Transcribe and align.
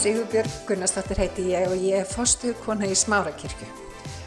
Sigurbjörg 0.00 0.52
Gunnarsdóttir 0.64 1.18
heiti 1.20 1.42
ég 1.50 1.66
og 1.68 1.82
ég 1.84 1.98
er 2.00 2.06
fostuðkona 2.08 2.86
í 2.88 2.94
Smárakirkju. 2.96 3.66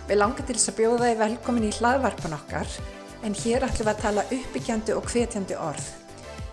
Við 0.05 0.19
langar 0.19 0.45
til 0.45 0.53
þess 0.53 0.69
að 0.69 0.75
bjóða 0.77 1.07
þið 1.07 1.21
velkomin 1.23 1.63
í 1.65 1.71
hlaðvarpan 1.79 2.35
okkar 2.35 2.73
en 3.25 3.33
hér 3.39 3.63
ætlum 3.65 3.87
við 3.87 3.89
að 3.89 4.03
tala 4.03 4.25
uppbyggjandi 4.35 4.93
og 4.93 5.07
hvetjandi 5.09 5.55
orð. 5.57 5.87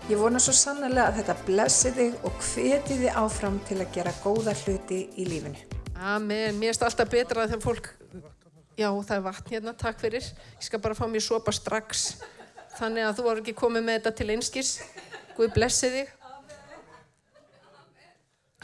Ég 0.09 0.17
vona 0.17 0.41
svo 0.41 0.55
sannlega 0.57 1.03
að 1.11 1.19
þetta 1.19 1.35
blessi 1.45 1.91
þig 1.99 2.25
og 2.25 2.39
hveti 2.47 2.97
þið 3.03 3.19
áfram 3.21 3.59
til 3.67 3.77
að 3.83 3.91
gera 3.99 4.13
góða 4.23 4.55
hluti 4.63 5.01
í 5.13 5.25
lífinu. 5.29 5.61
Amen, 6.01 6.57
mér 6.57 6.73
erst 6.73 6.85
alltaf 6.87 7.11
betra 7.11 7.45
þegar 7.51 7.61
fólk, 7.67 7.91
já 8.73 8.87
það 8.89 9.13
er 9.19 9.25
vatn 9.27 9.53
hérna, 9.53 9.75
takk 9.83 10.01
fyrir. 10.01 10.31
Ég 10.55 10.65
skal 10.65 10.81
bara 10.81 10.97
fá 10.97 11.05
mér 11.05 11.21
sopa 11.21 11.53
strax, 11.53 12.15
þannig 12.79 13.05
að 13.05 13.21
þú 13.21 13.27
var 13.29 13.43
ekki 13.43 13.55
komið 13.61 13.85
með 13.85 13.99
þetta 13.99 14.15
til 14.17 14.29
einskis. 14.33 14.73
Guð 15.37 15.53
blessi 15.59 15.93
þig 15.93 16.17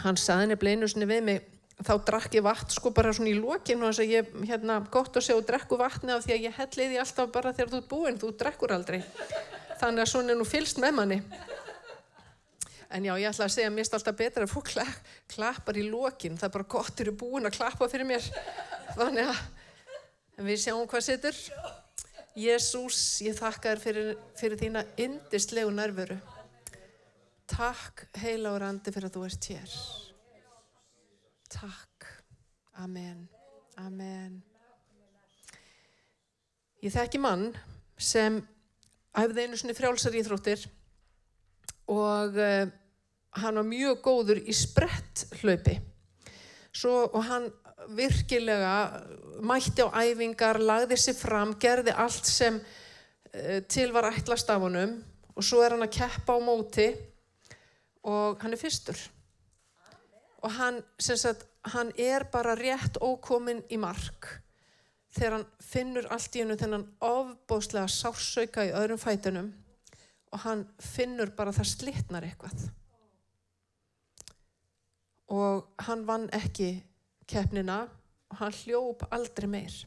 hann 0.03 0.17
saði 0.19 0.51
nefnilega 0.51 0.77
einu 0.77 0.89
sinni 0.91 1.09
við 1.09 1.23
mig 1.25 1.45
þá 1.85 1.93
drakk 2.05 2.33
ég 2.37 2.45
vatn 2.45 2.73
sko 2.73 2.91
bara 2.95 3.13
svona 3.13 3.29
í 3.29 3.37
lókinu 3.37 3.85
og 3.85 3.91
þess 3.91 4.03
að 4.03 4.13
ég, 4.15 4.31
hérna, 4.49 4.79
gott 4.93 5.17
að 5.17 5.29
og 5.35 5.45
drekku 5.45 5.77
vatni 5.77 6.13
af 6.13 6.25
því 6.25 6.33
að 6.33 6.45
ég 6.47 6.57
helli 6.57 6.87
því 6.89 6.99
alltaf 7.03 7.31
bara 7.33 7.53
þegar 7.53 7.71
þú 7.71 7.81
ert 7.81 7.89
búinn, 7.91 8.17
þú 8.17 8.31
drekkur 8.39 8.73
aldrei. 8.73 8.99
Þannig 9.77 10.01
að 10.03 10.11
svona 10.11 10.33
er 10.33 10.39
nú 10.39 10.47
fylst 10.47 10.81
með 10.81 10.95
manni. 10.97 11.19
En 12.87 13.05
já, 13.05 13.13
ég 13.19 13.29
ætla 13.29 13.45
að 13.45 13.53
segja 13.53 13.69
er 13.69 13.97
alltaf 13.99 14.17
betra 14.17 14.47
að 14.47 14.53
fólk 14.53 14.71
klappar 15.35 15.77
í 15.77 15.83
lókin 15.85 16.37
það 16.39 16.47
er 16.47 16.53
bara 16.55 16.71
gott 16.71 17.01
eru 17.03 17.13
búin 17.13 17.45
að 17.45 17.57
klappa 17.59 17.89
fyrir 17.91 18.07
mér. 18.09 18.25
Þannig 18.95 19.27
að 19.27 20.47
við 20.47 20.63
sjáum 20.63 20.87
hvað 20.87 21.05
setur. 21.11 21.43
Jésús, 22.37 23.21
ég 23.25 23.37
þakka 23.37 23.73
þér 23.73 23.79
fyrir, 23.81 24.09
fyrir 24.37 24.59
þína 24.61 24.85
indistlegu 24.97 25.73
nærveru 25.73 26.17
Takk 27.47 28.03
heila 28.19 28.51
og 28.51 28.59
randi 28.61 28.91
fyrir 28.91 29.07
að 29.07 29.15
þú 29.15 29.23
ert 29.27 29.45
hér. 29.53 29.75
Takk. 31.47 32.07
Amen. 32.83 33.23
Amen. 33.79 34.41
Ég 36.83 36.93
þekki 36.93 37.21
mann 37.23 37.47
sem 37.97 38.41
æfði 39.17 39.45
einu 39.45 39.57
svona 39.57 39.77
frjálsar 39.77 40.17
íþróttir 40.19 40.67
og 41.89 42.35
uh, 42.35 42.67
hann 43.39 43.59
var 43.61 43.65
mjög 43.65 44.03
góður 44.05 44.43
í 44.43 44.53
sprett 44.53 45.25
hlaupi. 45.39 45.77
Svo, 46.75 47.07
og 47.07 47.23
hann 47.25 47.47
virkilega 47.97 48.75
mætti 49.47 49.87
á 49.87 49.89
æfingar, 50.03 50.59
lagði 50.59 50.99
sér 50.99 51.17
fram, 51.17 51.55
gerði 51.57 51.95
allt 51.95 52.27
sem 52.27 52.59
uh, 52.59 53.59
til 53.71 53.93
var 53.95 54.11
ætlast 54.11 54.51
af 54.51 54.61
honum 54.67 54.99
og 55.37 55.45
svo 55.45 55.63
er 55.63 55.77
hann 55.77 55.85
að 55.85 55.95
keppa 55.95 56.35
á 56.35 56.39
móti 56.43 56.91
og 58.07 58.41
hann 58.41 58.55
er 58.55 58.61
fyrstur. 58.61 58.99
Og 60.45 60.53
hann, 60.55 60.81
sagt, 60.99 61.45
hann 61.73 61.91
er 61.99 62.27
bara 62.31 62.55
rétt 62.55 62.99
ókominn 63.03 63.63
í 63.73 63.79
mark 63.81 64.29
þegar 65.17 65.39
hann 65.39 65.47
finnur 65.63 66.07
allt 66.13 66.35
í 66.37 66.43
hennu 66.43 66.57
þennan 66.59 66.85
ofbóslega 67.03 67.89
sársauka 67.89 68.67
í 68.67 68.73
öðrum 68.75 69.01
fætunum 69.01 69.49
og 70.31 70.43
hann 70.43 70.65
finnur 70.83 71.31
bara 71.35 71.53
það 71.55 71.71
slittnar 71.71 72.27
eitthvað. 72.27 72.67
Og 75.33 75.67
hann 75.87 76.05
vann 76.07 76.27
ekki 76.35 76.69
keppnina 77.27 77.85
og 78.31 78.41
hann 78.41 78.55
hljóp 78.61 79.07
aldrei 79.11 79.49
meir. 79.51 79.77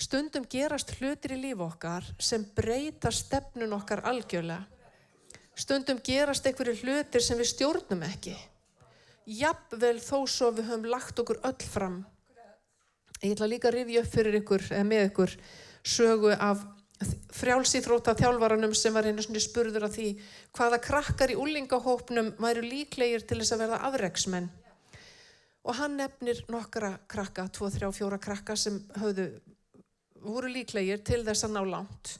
Stundum 0.00 0.46
gerast 0.48 0.94
hlutir 0.96 1.34
í 1.34 1.40
líf 1.42 1.60
okkar 1.60 2.06
sem 2.22 2.46
breyta 2.56 3.10
stefnun 3.12 3.74
okkar 3.76 4.06
algjörlega 4.08 4.79
Stundum 5.60 6.00
gerast 6.00 6.46
einhverju 6.48 6.78
hlutir 6.80 7.24
sem 7.24 7.36
við 7.36 7.50
stjórnum 7.50 8.04
ekki. 8.06 8.32
Jafnvel 9.28 9.98
þó 10.00 10.24
svo 10.24 10.50
við 10.56 10.70
höfum 10.70 10.86
lagt 10.88 11.20
okkur 11.20 11.40
öll 11.44 11.66
fram. 11.68 11.98
Ég 13.20 13.34
ætla 13.34 13.48
líka 13.50 13.68
að 13.68 13.76
rifja 13.76 14.00
upp 14.00 14.12
fyrir 14.14 14.38
ykkur, 14.38 14.62
eða 14.72 14.86
með 14.88 15.02
ykkur, 15.10 15.34
sögu 15.84 16.30
af 16.32 16.62
frjálsýþróta 17.36 18.14
þjálfaranum 18.16 18.72
sem 18.76 18.94
var 18.96 19.08
einu 19.08 19.24
svona 19.24 19.42
spurður 19.44 19.86
af 19.86 19.92
því 19.94 20.08
hvaða 20.56 20.78
krakkar 20.84 21.32
í 21.32 21.36
úlingahópnum 21.40 22.32
væru 22.40 22.64
líklegir 22.64 23.24
til 23.28 23.40
þess 23.42 23.54
að 23.56 23.62
verða 23.64 23.80
afreiksmenn. 23.88 24.48
Og 25.68 25.76
hann 25.76 25.98
nefnir 26.00 26.40
nokkara 26.48 26.94
krakka, 27.08 27.44
tvo, 27.52 27.68
þrjá, 27.72 27.90
fjóra 27.96 28.20
krakka 28.20 28.56
sem 28.56 28.80
höfðu, 28.96 29.28
voru 30.24 30.48
líklegir 30.52 31.04
til 31.04 31.20
þess 31.26 31.44
að 31.44 31.54
ná 31.58 31.60
langt. 31.68 32.14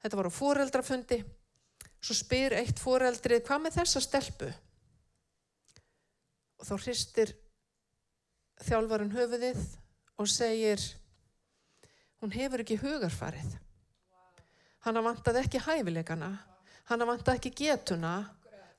Þetta 0.00 0.20
var 0.20 0.30
á 0.32 0.32
foreldrafundi 0.32 1.20
Svo 2.00 2.16
spyr 2.16 2.56
eitt 2.56 2.80
foreldrið, 2.80 3.42
hvað 3.44 3.64
með 3.66 3.76
þessa 3.80 4.00
stelpu? 4.04 4.48
Og 6.60 6.68
þá 6.68 6.74
hristir 6.80 7.34
þjálfarinn 8.64 9.12
höfuðið 9.12 9.60
og 10.20 10.28
segir, 10.28 10.80
hún 12.20 12.32
hefur 12.32 12.64
ekki 12.64 12.78
hugarfarið. 12.80 13.58
Hanna 14.84 15.04
vantaði 15.04 15.44
ekki 15.44 15.60
hæfileikana, 15.64 16.30
hanna 16.88 17.08
vantaði 17.08 17.40
ekki 17.40 17.52
getuna, 17.64 18.14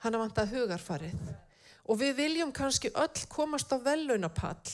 hanna 0.01 0.21
vantaði 0.21 0.57
hugarfarið. 0.57 1.29
Og 1.89 1.97
við 2.01 2.17
viljum 2.17 2.53
kannski 2.53 2.93
öll 2.97 3.25
komast 3.29 3.73
á 3.73 3.77
vellaunapall 3.81 4.73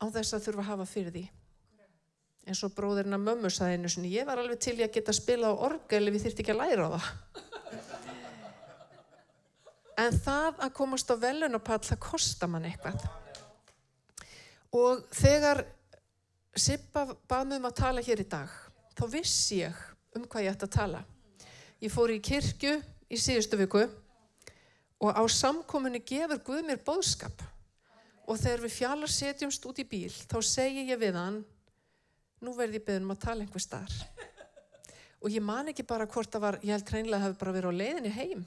á 0.00 0.04
þess 0.10 0.34
að 0.34 0.46
þurfa 0.46 0.62
að 0.64 0.70
hafa 0.70 0.88
fyrir 0.90 1.14
því 1.14 1.26
eins 2.50 2.62
og 2.66 2.74
bróðurinn 2.74 3.14
að 3.14 3.26
mömmu 3.28 3.50
saði 3.54 3.78
einu 3.78 3.90
svona 3.92 4.10
ég 4.10 4.26
var 4.26 4.40
alveg 4.42 4.58
til 4.62 4.76
ég 4.78 4.88
að 4.88 4.96
geta 4.98 5.14
spila 5.14 5.52
á 5.54 5.62
orgel 5.68 6.02
ef 6.08 6.16
ég 6.16 6.24
þurfti 6.24 6.44
ekki 6.44 6.54
að 6.56 6.62
læra 6.64 6.86
á 6.86 6.90
það. 6.96 7.10
En 10.00 10.14
það 10.16 10.62
að 10.64 10.70
komast 10.78 11.10
á 11.12 11.16
velunapall 11.20 11.82
það 11.84 11.98
kostar 12.00 12.48
mann 12.48 12.64
eitthvað. 12.64 13.02
Og 14.72 15.02
þegar 15.12 15.60
Sippa 16.56 17.04
bað 17.30 17.44
mér 17.46 17.60
um 17.60 17.68
að 17.68 17.76
tala 17.78 18.02
hér 18.02 18.22
í 18.24 18.26
dag 18.26 18.54
þá 18.98 19.04
vissi 19.12 19.60
ég 19.60 19.76
um 20.16 20.24
hvað 20.24 20.46
ég 20.46 20.56
ætti 20.56 20.66
að 20.66 20.74
tala. 20.74 21.02
Ég 21.84 21.92
fór 21.92 22.10
í 22.10 22.18
kirkju 22.24 22.72
í 23.10 23.18
síðustu 23.20 23.60
viku 23.60 23.84
og 25.00 25.14
á 25.14 25.22
samkominni 25.30 26.02
gefur 26.02 26.42
Guð 26.48 26.66
mér 26.66 26.82
bóðskap 26.84 27.44
og 28.26 28.40
þegar 28.40 28.64
við 28.64 28.74
fjallar 28.74 29.12
setjumst 29.14 29.64
út 29.70 29.78
í 29.78 29.86
bíl 29.88 30.10
þá 30.10 30.38
segi 30.44 30.88
ég 30.90 31.00
við 31.00 31.18
hann 31.18 31.40
nú 32.40 32.54
verði 32.56 32.80
ég 32.80 32.86
beðin 32.86 33.06
um 33.06 33.14
að 33.14 33.22
tala 33.26 33.44
einhver 33.44 33.62
starf 33.62 34.00
og 35.20 35.28
ég 35.28 35.44
man 35.44 35.68
ekki 35.68 35.84
bara 35.84 36.08
hvort 36.08 36.32
það 36.32 36.44
var 36.46 36.58
ég 36.64 36.72
held 36.72 36.90
hreinlega 36.90 37.16
að 37.16 37.20
það 37.20 37.26
hefði 37.28 37.40
bara 37.42 37.56
verið 37.56 37.70
á 37.70 37.80
leiðinni 37.80 38.12
heim 38.16 38.44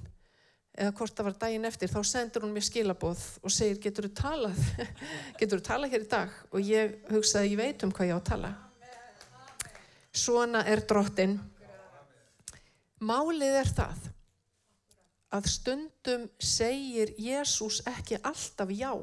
eða 0.74 0.94
hvort 0.98 1.14
það 1.14 1.28
var 1.28 1.36
daginn 1.44 1.70
eftir. 1.70 1.92
Þá 1.92 2.00
sendur 2.09 2.46
hún 2.46 2.54
mér 2.56 2.66
skilabóð 2.66 3.24
og 3.46 3.54
segir 3.54 3.80
getur 3.81 4.08
þú 4.09 4.14
talað? 4.18 4.62
Getur 5.40 5.62
þú 5.62 5.66
talað 5.68 5.94
hér 5.94 6.06
í 6.06 6.09
dag? 6.09 6.38
Og 6.50 6.66
ég 6.66 6.96
hugsaði 7.14 7.52
ég 7.54 7.59
veit 7.62 7.86
um 7.86 7.94
hvað 7.94 8.09
ég 8.09 8.18
á 8.18 8.20
að 8.20 8.30
tala. 8.31 8.52
Svona 10.14 10.64
er 10.70 10.81
drottin. 10.90 11.38
Málið 13.04 13.60
er 13.60 13.70
það 13.70 14.10
að 15.34 15.50
stundum 15.50 16.25
segir 16.42 17.14
Jésús 17.22 17.81
ekki 17.90 18.18
alltaf 18.22 18.74
já. 18.74 18.94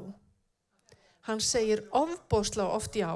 Hann 1.27 1.43
segir 1.43 1.85
ofbósla 1.95 2.65
oft 2.71 2.95
já 2.99 3.11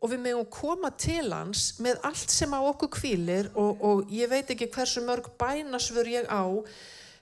og 0.00 0.12
við 0.12 0.22
meðum 0.22 0.48
koma 0.52 0.90
til 1.00 1.30
hans 1.32 1.78
með 1.82 2.02
allt 2.06 2.32
sem 2.32 2.52
á 2.52 2.60
okkur 2.60 2.92
kvílir 2.98 3.48
og, 3.54 3.80
og 3.80 4.12
ég 4.12 4.30
veit 4.30 4.50
ekki 4.52 4.68
hversu 4.74 5.02
mörg 5.06 5.30
bænasvör 5.40 6.10
ég 6.10 6.28
á 6.28 6.44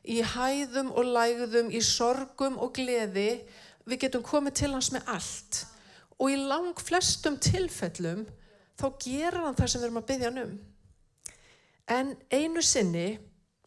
í 0.05 0.21
hæðum 0.35 0.91
og 0.93 1.07
lægðum, 1.17 1.71
í 1.73 1.81
sorgum 1.81 2.59
og 2.61 2.75
gleði, 2.77 3.45
við 3.89 4.05
getum 4.05 4.25
komið 4.27 4.59
til 4.61 4.73
hans 4.75 4.91
með 4.93 5.09
allt 5.15 5.63
og 6.19 6.31
í 6.31 6.39
lang 6.41 6.75
flestum 6.81 7.39
tilfellum 7.43 8.25
þá 8.81 8.87
gera 9.01 9.47
hann 9.47 9.57
það 9.59 9.71
sem 9.71 9.81
við 9.81 9.89
erum 9.89 10.03
að 10.03 10.09
byggja 10.11 10.31
hann 10.31 10.43
um. 10.43 10.55
En 11.85 12.13
einu 12.33 12.63
sinni 12.65 13.09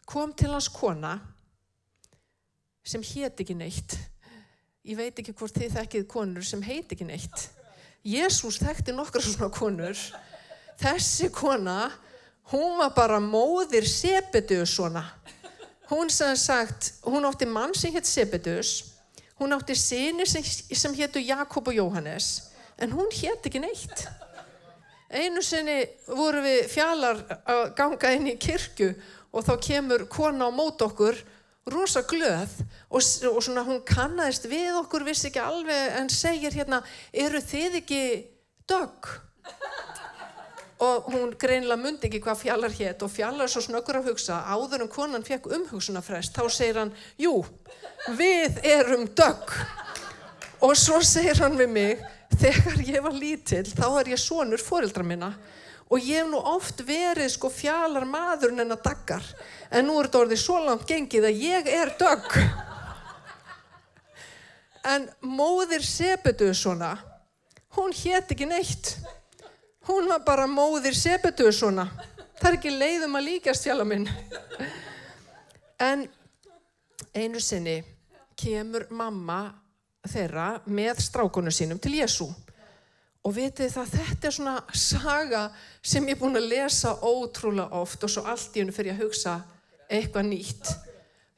kom 0.07 0.33
til 0.33 0.51
hans 0.51 0.69
kona 0.73 1.17
sem 2.87 3.03
hétt 3.03 3.43
ekki 3.43 3.55
neitt. 3.57 3.97
Ég 4.87 4.97
veit 4.99 5.19
ekki 5.19 5.35
hvort 5.35 5.55
þið 5.57 5.75
þekkið 5.75 6.07
konur 6.11 6.45
sem 6.47 6.63
heit 6.63 6.91
ekki 6.93 7.07
neitt. 7.07 7.49
Jésús 8.07 8.59
þekkti 8.63 8.95
nokkra 8.95 9.21
svona 9.23 9.51
konur. 9.51 9.99
Þessi 10.79 11.27
kona 11.33 11.89
hún 12.53 12.77
var 12.79 12.93
bara 12.95 13.19
móðir 13.19 13.87
Sebedeus 13.89 14.77
svona. 14.77 15.03
Hún 15.91 16.11
sem 16.11 16.35
sagt, 16.39 16.93
hún 17.03 17.27
átti 17.27 17.47
mann 17.47 17.75
sem 17.75 17.91
hétt 17.95 18.07
Sebedeus 18.07 18.97
hún 19.39 19.53
átti 19.53 19.75
síni 19.75 20.25
sem, 20.25 20.43
sem 20.73 20.93
héttu 20.93 21.21
Jakob 21.21 21.67
og 21.67 21.73
Jóhannes 21.73 22.49
en 22.77 22.91
hún 22.91 23.09
hétt 23.13 23.45
ekki 23.45 23.61
neitt. 23.61 24.07
Einu 25.09 25.41
sinni 25.45 25.85
voru 26.09 26.41
við 26.43 26.65
fjallar 26.71 27.21
að 27.47 27.63
ganga 27.77 28.11
inn 28.17 28.27
í 28.27 28.35
kirkju 28.41 28.91
og 29.31 29.45
þá 29.47 29.53
kemur 29.63 30.05
kona 30.11 30.49
á 30.49 30.51
mót 30.51 30.81
okkur 30.83 31.15
rosa 31.71 32.03
glöð 32.07 32.53
og, 32.89 33.01
og 33.31 33.39
svona 33.43 33.63
hún 33.67 33.83
kannast 33.87 34.47
við 34.49 34.75
okkur 34.81 35.05
vissi 35.07 35.29
ekki 35.29 35.43
alveg 35.43 35.97
en 35.99 36.11
segir 36.11 36.55
hérna 36.55 36.81
eru 37.13 37.41
þið 37.43 37.79
ekki 37.81 38.03
dögg? 38.69 39.09
Og 40.83 41.07
hún 41.09 41.31
greinlega 41.41 41.79
mundi 41.81 42.05
ekki 42.05 42.21
hvað 42.21 42.43
fjallar 42.43 42.73
hétt 42.77 43.01
og 43.01 43.09
fjallar 43.09 43.49
svo 43.49 43.63
snöggur 43.65 43.97
að 43.97 44.11
hugsa. 44.11 44.43
Áður 44.45 44.83
en 44.85 44.91
konan 44.93 45.25
fekk 45.25 45.49
umhugsunafrest 45.57 46.37
þá 46.37 46.43
segir 46.53 46.77
hann, 46.83 46.93
jú, 47.17 47.39
við 48.19 48.59
erum 48.61 49.07
dögg. 49.17 49.55
Og 50.61 50.77
svo 50.77 50.99
segir 51.01 51.41
hann 51.41 51.57
við 51.57 51.73
mig 51.73 52.05
þegar 52.37 52.83
ég 52.85 53.01
var 53.01 53.15
lítill 53.15 53.65
þá 53.71 53.87
er 54.01 54.13
ég 54.13 54.21
sonur 54.21 54.61
fóreldra 54.61 55.05
minna 55.05 55.31
og 55.87 55.99
ég 56.03 56.21
hef 56.21 56.29
nú 56.29 56.39
oft 56.51 56.81
verið 56.87 57.29
sko 57.31 57.51
fjallar 57.53 58.05
maðurinn 58.07 58.65
en 58.65 58.75
að 58.75 58.83
daggar. 58.89 59.27
En 59.71 59.87
nú 59.87 59.97
er 59.99 60.09
þetta 60.09 60.23
orðið 60.23 60.41
svo 60.41 60.57
langt 60.63 60.87
gengið 60.89 61.29
að 61.29 61.43
ég 61.43 61.69
er 61.71 61.93
dögg. 61.99 62.35
En 64.87 65.07
móðir 65.23 65.83
sepetu 65.83 66.51
svona 66.55 66.95
hún 67.77 67.95
hétt 67.95 68.31
ekki 68.35 68.47
neitt. 68.49 68.97
Hún 69.87 70.07
var 70.11 70.23
bara 70.27 70.47
móðir 70.51 70.95
sepetu 70.95 71.47
svona 71.55 71.87
það 72.37 72.49
er 72.49 72.57
ekki 72.59 72.73
leiðum 72.73 73.17
að 73.17 73.27
líkast 73.31 73.67
fjalla 73.67 73.85
minn. 73.87 74.07
En 75.79 76.05
einu 77.15 77.41
sinni 77.41 77.79
kemur 78.37 78.87
mamma 78.93 79.41
þeirra 80.07 80.49
með 80.69 81.01
strákonu 81.05 81.51
sínum 81.53 81.79
til 81.81 81.97
Jésu 81.97 82.27
og 83.27 83.35
vitið 83.35 83.73
það 83.73 83.93
þetta 83.93 84.27
er 84.29 84.35
svona 84.37 84.55
saga 84.71 85.43
sem 85.83 86.05
ég 86.07 86.15
er 86.15 86.21
búin 86.21 86.39
að 86.39 86.47
lesa 86.53 86.93
ótrúlega 87.03 87.81
oft 87.81 88.05
og 88.07 88.11
svo 88.13 88.23
allt 88.23 88.55
í 88.55 88.61
hennu 88.63 88.75
fyrir 88.75 88.95
að 88.95 89.03
hugsa 89.03 89.33
eitthvað 89.91 90.29
nýtt. 90.29 90.71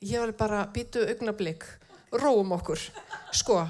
Ég 0.06 0.21
var 0.21 0.33
bara 0.38 0.59
býtu 0.69 1.01
augnablík 1.09 1.65
róum 2.21 2.53
okkur. 2.59 2.83
Sko, 3.33 3.63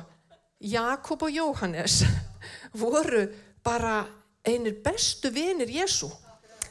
Jakob 0.59 1.23
og 1.23 1.31
Jóhannes 1.31 2.01
voru 2.81 3.23
bara 3.63 4.01
einir 4.43 4.75
bestu 4.83 5.31
vinir 5.31 5.71
Jésu 5.71 6.11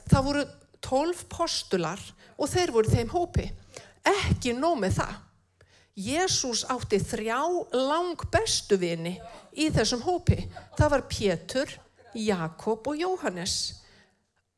það 0.09 0.29
voru 0.29 0.45
tólf 0.85 1.25
postular 1.33 2.01
og 2.37 2.53
þeir 2.53 2.75
voru 2.77 2.93
þeim 2.93 3.11
hópi. 3.13 3.49
Ekki 4.05 4.55
nóg 4.57 4.79
með 4.85 5.01
það 5.01 5.17
Jésús 5.99 6.63
átti 6.71 7.01
þrjá 7.03 7.41
lang 7.75 8.21
bestu 8.31 8.79
vini 8.79 9.17
í 9.59 9.67
þessum 9.75 10.05
hópi. 10.07 10.45
Það 10.79 10.93
var 10.95 11.07
Pétur, 11.11 11.73
Jakob 12.15 12.87
og 12.87 13.01
Jóhannes. 13.01 13.57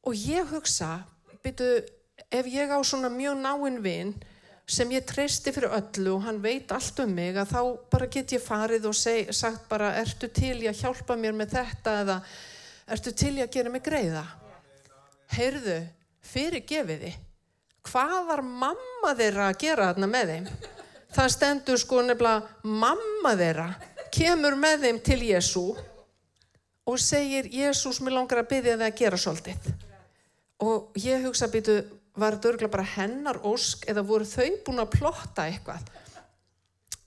Og 0.04 0.16
ég 0.16 0.44
hugsa, 0.52 0.98
byrju, 1.40 1.81
ef 2.28 2.46
ég 2.46 2.69
á 2.69 2.78
svona 2.84 3.08
mjög 3.12 3.40
náinn 3.40 3.81
vin 3.81 4.12
sem 4.70 4.90
ég 4.92 5.06
treysti 5.08 5.52
fyrir 5.54 5.72
öllu 5.75 6.12
og 6.14 6.26
hann 6.28 6.42
veit 6.42 6.70
allt 6.72 7.00
um 7.02 7.14
mig 7.16 7.34
að 7.34 7.54
þá 7.54 7.62
bara 7.90 8.08
get 8.12 8.34
ég 8.37 8.44
farið 8.44 8.90
og 8.90 8.94
seg, 8.94 9.32
sagt 9.34 9.64
bara 9.70 9.94
ertu 9.98 10.28
til 10.28 10.60
ég 10.60 10.70
að 10.70 10.84
hjálpa 10.84 11.16
mér 11.19 11.34
með 11.34 11.56
þetta 11.56 11.94
eða 12.04 12.19
ertu 12.94 13.14
til 13.16 13.32
ég 13.40 13.48
að 13.48 13.56
gera 13.56 13.72
mig 13.72 13.82
greiða. 13.87 14.26
Heyrðu, 15.34 15.78
fyrir 16.22 16.62
gefiði, 16.69 17.14
hvað 17.88 18.19
var 18.28 18.44
mamma 18.44 19.14
þeirra 19.19 19.48
að 19.50 19.58
gera 19.64 19.88
þarna 19.90 20.10
með 20.10 20.34
þeim? 20.34 20.52
Það 21.14 21.30
stendur 21.34 21.80
sko 21.80 22.02
nefnilega 22.04 22.74
mamma 22.82 23.32
þeirra 23.38 23.68
kemur 24.14 24.56
með 24.58 24.86
þeim 24.86 25.00
til 25.06 25.20
Jésu 25.28 25.64
og 26.90 26.98
segir 26.98 27.48
Jésús 27.52 28.00
mér 28.02 28.16
langar 28.18 28.42
að 28.42 28.50
byggja 28.50 28.76
það 28.76 28.86
að 28.88 28.98
gera 28.98 29.18
svolítið. 29.20 29.72
Og 30.66 31.00
ég 31.00 31.24
hugsa 31.24 31.46
að 31.46 31.54
býtu 31.54 31.76
var 32.18 32.36
þetta 32.36 32.50
örgulega 32.50 32.74
bara 32.74 32.92
hennar 32.96 33.40
ósk 33.46 33.86
eða 33.88 34.04
voru 34.06 34.26
þau 34.28 34.48
búin 34.66 34.82
að 34.82 34.94
plotta 34.96 35.46
eitthvað? 35.46 35.90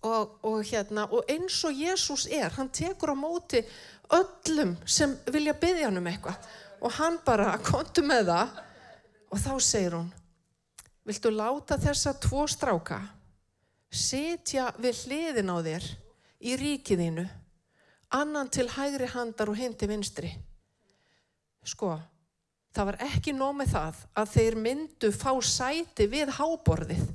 Og, 0.04 0.38
og 0.44 0.60
hérna 0.68 1.06
og 1.16 1.30
eins 1.32 1.62
og 1.68 1.76
Jésús 1.80 2.26
er, 2.28 2.52
hann 2.58 2.72
tekur 2.74 3.14
á 3.14 3.16
móti 3.16 3.62
öllum 4.12 4.76
sem 4.86 5.16
vilja 5.32 5.56
byggja 5.60 5.90
hann 5.90 6.00
um 6.02 6.10
eitthvað. 6.12 6.40
Og 6.84 6.92
hann 6.98 7.20
bara 7.26 7.54
kontu 7.64 8.04
með 8.04 8.32
það. 8.32 8.58
Og 9.34 9.42
þá 9.42 9.54
segir 9.64 9.98
hún 9.98 10.12
viltu 11.08 11.32
láta 11.34 11.78
þessa 11.82 12.14
tvo 12.22 12.46
stráka 12.48 13.02
sitja 13.94 14.72
við 14.82 15.04
hliðin 15.06 15.52
á 15.54 15.58
þér 15.66 15.86
í 16.44 16.56
ríkiðinu, 16.60 17.26
annan 18.14 18.50
til 18.54 18.68
hægri 18.74 19.08
handar 19.14 19.52
og 19.54 19.60
hinn 19.60 19.76
til 19.78 19.90
vinstri. 19.92 20.32
Sko, 21.64 21.96
það 22.76 22.90
var 22.92 23.00
ekki 23.08 23.34
nómið 23.38 23.76
það 23.76 24.02
að 24.20 24.34
þeir 24.34 24.58
myndu 24.66 25.12
fá 25.16 25.32
sæti 25.40 26.10
við 26.12 26.34
háborðið. 26.38 27.06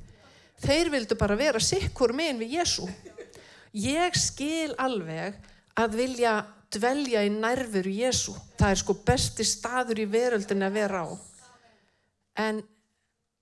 Þeir 0.58 0.90
vildu 0.90 1.18
bara 1.18 1.36
vera 1.38 1.60
sikkur 1.62 2.14
megin 2.16 2.40
við 2.40 2.56
Jésu. 2.58 2.88
Ég 3.78 4.16
skil 4.18 4.72
alveg 4.80 5.36
að 5.78 5.98
vilja 6.00 6.32
dvelja 6.72 7.22
í 7.24 7.30
nærveru 7.32 7.92
Jésu. 7.92 8.34
Það 8.58 8.72
er 8.72 8.80
sko 8.80 8.96
besti 9.06 9.46
staður 9.46 10.02
í 10.02 10.08
veröldin 10.10 10.66
að 10.66 10.80
vera 10.80 11.04
á. 11.04 11.08
En 12.48 12.62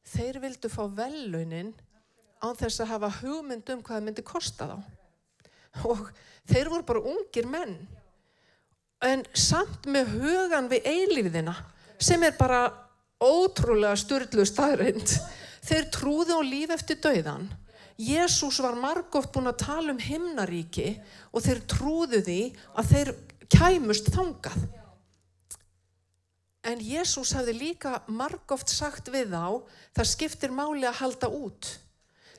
þeir 0.06 0.41
vildu 0.44 0.71
fá 0.73 0.85
vellunin 0.88 1.73
án 2.43 2.56
þess 2.59 2.83
að 2.83 2.93
hafa 2.94 3.12
hugmynd 3.21 3.71
um 3.73 3.83
hvað 3.83 3.99
það 3.99 4.06
myndi 4.09 4.25
kosta 4.27 4.69
þá. 4.71 4.77
Og 5.88 6.03
þeir 6.49 6.71
voru 6.73 6.87
bara 6.88 7.05
ungir 7.12 7.49
menn. 7.50 7.77
En 9.05 9.25
samt 9.37 9.87
með 9.93 10.15
hugan 10.17 10.71
við 10.73 10.88
eilífiðina 10.88 11.55
sem 12.00 12.23
er 12.25 12.37
bara 12.38 12.65
ótrúlega 13.23 13.97
styrlu 14.00 14.47
staðrind. 14.49 15.12
Þeir 15.67 15.88
trúði 15.93 16.37
á 16.37 16.41
líf 16.44 16.73
eftir 16.77 17.00
dauðan. 17.03 17.49
Jésús 17.97 18.59
var 18.61 18.77
margótt 18.77 19.33
búin 19.33 19.49
að 19.49 19.62
tala 19.65 19.93
um 19.94 20.00
himnaríki 20.00 20.99
og 21.33 21.44
þeir 21.44 21.62
trúðu 21.71 22.21
því 22.27 22.41
að 22.77 22.91
þeir 22.93 23.12
kæmust 23.53 24.11
þangað. 24.12 24.67
En 26.67 26.83
Jésús 26.83 27.33
hafði 27.37 27.55
líka 27.56 28.00
margótt 28.11 28.69
sagt 28.73 29.09
við 29.15 29.33
þá, 29.33 29.62
það 29.97 30.12
skiptir 30.12 30.53
máli 30.53 30.85
að 30.88 30.99
halda 31.00 31.31
út. 31.31 31.69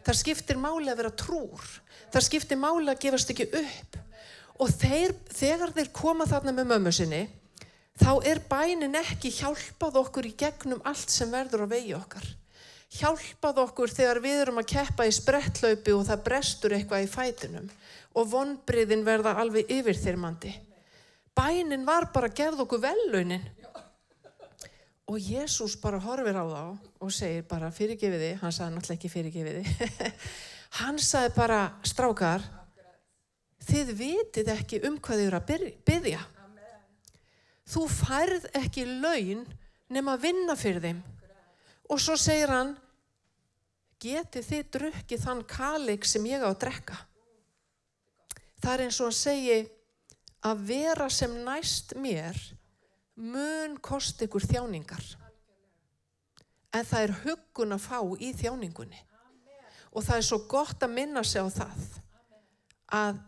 Það 0.08 0.20
skiptir 0.22 0.60
máli 0.60 0.88
að 0.88 1.02
vera 1.02 1.16
trúr. 1.20 1.64
Það 2.14 2.24
skiptir 2.30 2.60
máli 2.62 2.88
að 2.88 3.02
gefast 3.04 3.34
ekki 3.34 3.50
upp. 3.60 3.98
Og 4.64 4.72
þeir, 4.72 5.14
þegar 5.36 5.74
þeir 5.76 5.90
koma 5.94 6.26
þarna 6.30 6.54
með 6.56 6.70
mömmu 6.72 6.94
sinni, 6.96 7.26
þá 8.00 8.12
er 8.32 8.40
bænin 8.48 8.96
ekki 8.98 9.34
hjálpað 9.36 10.00
okkur 10.06 10.30
í 10.30 10.34
gegnum 10.40 10.80
allt 10.88 11.12
sem 11.12 11.30
verður 11.34 11.68
á 11.68 11.74
vegi 11.76 11.92
okkar. 11.98 12.24
Hjálpað 12.98 13.60
okkur 13.66 13.92
þegar 13.92 14.22
við 14.24 14.42
erum 14.46 14.62
að 14.62 14.70
keppa 14.72 15.06
í 15.06 15.12
sprettlaupi 15.12 15.92
og 15.92 16.06
það 16.08 16.24
brestur 16.30 16.78
eitthvað 16.78 17.04
í 17.04 17.12
fætunum 17.12 17.68
og 18.18 18.32
vonbriðin 18.32 19.04
verða 19.06 19.36
alveg 19.42 19.68
yfir 19.76 20.00
þeir 20.00 20.22
mandi. 20.24 20.54
Bænin 21.36 21.84
var 21.86 22.08
bara 22.16 22.32
að 22.32 22.40
gefða 22.40 22.64
okkur 22.64 22.86
velaunin 22.88 23.44
og 25.08 25.20
Jésús 25.24 25.78
bara 25.80 26.00
horfir 26.04 26.36
á 26.36 26.44
þá 26.44 26.64
og 27.00 27.12
segir 27.16 27.46
bara 27.48 27.72
fyrirgefiði, 27.72 28.34
hann 28.42 28.52
sagði 28.54 28.76
náttúrulega 28.76 28.98
ekki 28.98 29.12
fyrirgefiði, 29.12 29.92
hann 30.82 31.00
sagði 31.00 31.36
bara 31.38 31.60
strákar, 31.88 32.44
þið 33.68 33.94
vitið 34.02 34.52
ekki 34.52 34.82
um 34.88 34.98
hvað 35.00 35.22
þið 35.22 35.30
eru 35.30 35.40
að 35.40 35.70
byggja. 35.88 36.26
Þú 37.68 37.86
færð 37.92 38.50
ekki 38.56 38.86
laun 38.88 39.48
nema 39.92 40.16
að 40.16 40.28
vinna 40.28 40.56
fyrir 40.60 40.84
þeim. 40.84 41.00
Og 41.92 42.00
svo 42.04 42.16
segir 42.20 42.52
hann, 42.52 42.76
getið 44.04 44.46
þið 44.48 44.70
drukkið 44.76 45.24
þann 45.24 45.44
kalik 45.50 46.08
sem 46.08 46.28
ég 46.28 46.44
á 46.44 46.52
að 46.52 46.62
drekka. 46.64 47.00
Það 48.64 48.74
er 48.74 48.84
eins 48.86 49.00
og 49.04 49.12
að 49.12 49.20
segja 49.20 49.58
að 50.48 50.64
vera 50.70 51.10
sem 51.12 51.34
næst 51.44 51.96
mér 52.00 52.40
mun 53.18 53.78
kost 53.82 54.22
ykkur 54.22 54.46
þjáningar. 54.46 55.04
En 56.76 56.86
það 56.86 57.04
er 57.04 57.16
huggun 57.24 57.74
að 57.74 57.86
fá 57.88 58.00
í 58.22 58.34
þjáningunni. 58.38 59.00
Og 59.98 60.06
það 60.06 60.20
er 60.20 60.28
svo 60.28 60.40
gott 60.50 60.84
að 60.86 60.94
minna 60.94 61.24
sig 61.26 61.42
á 61.42 61.50
það 61.50 61.88
að 62.98 63.22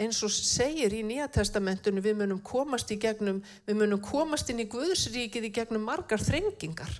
eins 0.00 0.18
og 0.26 0.32
segir 0.32 0.94
í 0.96 1.04
Nýja 1.06 1.28
testamentunum 1.30 2.02
við 2.02 2.16
munum 2.18 2.40
komast 2.42 2.90
í 2.90 2.96
gegnum 2.98 3.42
við 3.66 3.76
munum 3.78 4.00
komast 4.02 4.48
inn 4.50 4.64
í 4.64 4.68
Guðsríkið 4.70 5.50
í 5.50 5.52
gegnum 5.54 5.84
margar 5.86 6.22
þrengingar. 6.22 6.90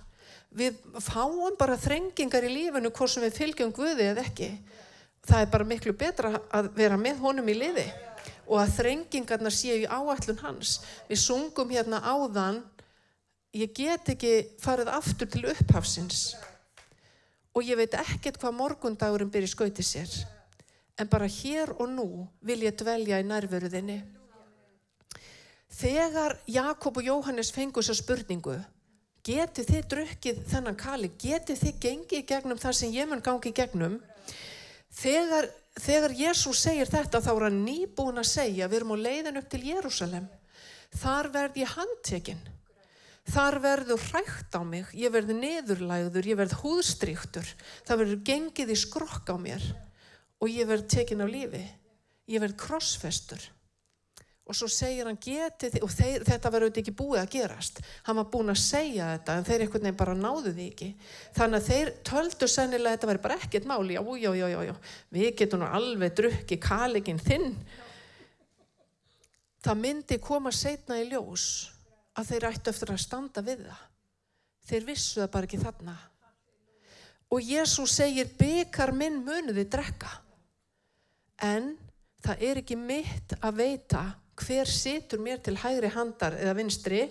Við 0.55 0.77
fáum 1.03 1.57
bara 1.59 1.81
þrengingar 1.81 2.47
í 2.47 2.53
lífinu 2.53 2.93
hvort 2.95 3.11
sem 3.11 3.25
við 3.25 3.39
fylgjum 3.41 3.73
Guði 3.75 4.11
eða 4.13 4.23
ekki. 4.29 4.53
Það 5.25 5.41
er 5.41 5.51
bara 5.51 5.67
miklu 5.67 5.95
betra 5.97 6.37
að 6.53 6.69
vera 6.77 7.01
með 7.01 7.25
honum 7.25 7.49
í 7.49 7.57
liði 7.57 7.89
og 8.47 8.61
að 8.61 8.75
þrengingarna 8.79 9.53
séu 9.53 9.83
í 9.83 9.89
áallun 9.89 10.41
hans. 10.43 10.79
Við 11.09 11.23
sungum 11.23 11.73
hérna 11.73 12.03
áðan, 12.05 12.63
ég 13.55 13.73
get 13.77 14.11
ekki 14.15 14.35
farið 14.63 14.91
aftur 14.93 15.31
til 15.31 15.47
upphafsins 15.53 16.35
og 17.55 17.63
ég 17.63 17.79
veit 17.79 17.95
ekkert 17.95 18.41
hvað 18.43 18.57
morgundagurinn 18.59 19.31
byrja 19.31 19.53
skauti 19.53 19.85
sér. 19.87 20.11
En 20.99 21.11
bara 21.11 21.27
hér 21.31 21.71
og 21.79 21.87
nú 21.91 22.09
vil 22.43 22.65
ég 22.67 22.75
dvelja 22.79 23.21
í 23.23 23.27
nærveruðinni. 23.27 24.01
Þegar 25.75 26.37
Jakob 26.47 26.99
og 27.01 27.07
Jóhannes 27.07 27.51
fengu 27.55 27.83
þessa 27.83 27.99
spurningu, 27.99 28.55
getið 29.27 29.71
þið 29.71 29.87
drukkið 29.91 30.43
þennan 30.53 30.79
kali, 30.79 31.11
getið 31.19 31.63
þið 31.63 31.81
gengið 31.83 32.27
gegnum 32.29 32.61
það 32.63 32.77
sem 32.79 32.95
ég 32.95 33.09
mun 33.11 33.23
gangi 33.25 33.51
gegnum, 33.55 33.97
þegar 34.95 35.51
þegar 35.81 36.15
Jésús 36.15 36.63
segir 36.63 36.91
þetta 36.91 37.21
þá 37.25 37.31
er 37.35 37.47
hann 37.49 37.63
nýbúin 37.67 38.23
að 38.23 38.31
segja 38.31 38.69
við 38.71 38.81
erum 38.81 38.95
á 38.95 39.05
leiðin 39.05 39.41
upp 39.41 39.49
til 39.51 39.63
Jérúsalem 39.67 40.27
þar 40.95 41.31
verð 41.35 41.63
ég 41.63 41.73
handtekinn. 41.75 42.43
Þar 43.25 43.57
verður 43.65 44.03
hrægt 44.11 44.53
á 44.53 44.61
mig, 44.69 44.91
ég 44.93 45.13
verður 45.13 45.39
neðurlægður, 45.41 46.27
ég 46.29 46.37
verður 46.37 46.61
húðstryktur, 46.61 47.53
það 47.89 48.01
verður 48.03 48.25
gengið 48.29 48.73
í 48.75 48.77
skrokk 48.77 49.33
á 49.33 49.37
mér. 49.41 49.65
Og 50.45 50.53
ég 50.53 50.69
verður 50.69 50.91
tekin 50.93 51.25
á 51.25 51.27
lífi, 51.29 51.63
ég 52.29 52.43
verður 52.43 52.59
krossfestur. 52.67 53.41
Og 54.45 54.53
svo 54.53 54.67
segir 54.69 55.07
hann 55.09 55.17
getið 55.17 55.79
og 55.81 55.89
þeir, 55.89 56.25
þetta 56.27 56.51
verður 56.53 56.69
auðvitað 56.69 56.83
ekki 56.83 56.93
búið 56.99 57.21
að 57.23 57.31
gerast. 57.33 57.79
Hann 58.05 58.19
var 58.19 58.27
búin 58.29 58.53
að 58.53 58.59
segja 58.61 59.07
þetta 59.15 59.37
en 59.39 59.47
þeir 59.47 59.63
einhvern 59.65 59.87
veginn 59.87 60.01
bara 60.03 60.17
náðu 60.19 60.51
því 60.53 60.67
ekki. 60.69 60.89
Þannig 61.39 61.61
að 61.61 61.69
þeir 61.71 61.93
töldu 62.11 62.49
sennilega 62.53 62.91
að 62.91 62.99
þetta 62.99 63.09
verður 63.09 63.23
bara 63.25 63.39
ekkert 63.41 63.69
máli, 63.71 63.95
já, 63.97 64.03
já, 64.05 64.31
já, 64.37 64.49
já, 64.53 64.59
já, 64.69 64.75
við 65.17 65.31
getum 65.39 65.63
nú 65.63 65.71
alveg 65.79 66.19
drukki 66.19 66.59
kaliginn 66.61 67.23
þinn. 67.25 67.55
Það 69.65 69.81
myndi 69.81 70.19
koma 70.21 70.53
setna 70.53 70.99
í 71.01 71.07
ljós 71.09 71.47
að 72.13 72.35
þeir 72.35 72.47
ættu 72.51 72.73
eftir 72.75 72.93
að 72.93 73.01
standa 73.01 73.45
við 73.47 73.63
það. 73.65 73.87
Þeir 74.69 74.85
vissu 74.91 75.23
það 75.23 75.31
bara 75.33 75.49
ekki 75.49 75.61
þarna. 75.63 75.95
Og 77.33 77.49
Jésús 77.49 77.95
segir, 77.97 78.29
byggar 78.37 78.93
minn 78.93 79.23
muniði 79.25 79.65
drekka. 79.73 80.13
En 81.41 81.73
það 82.25 82.45
er 82.51 82.61
ekki 82.61 82.77
mitt 82.79 83.35
að 83.41 83.59
veita 83.63 84.05
hver 84.41 84.71
situr 84.71 85.23
mér 85.23 85.43
til 85.43 85.57
hægri 85.61 85.91
handar 85.95 86.37
eða 86.39 86.57
vinstri. 86.59 87.07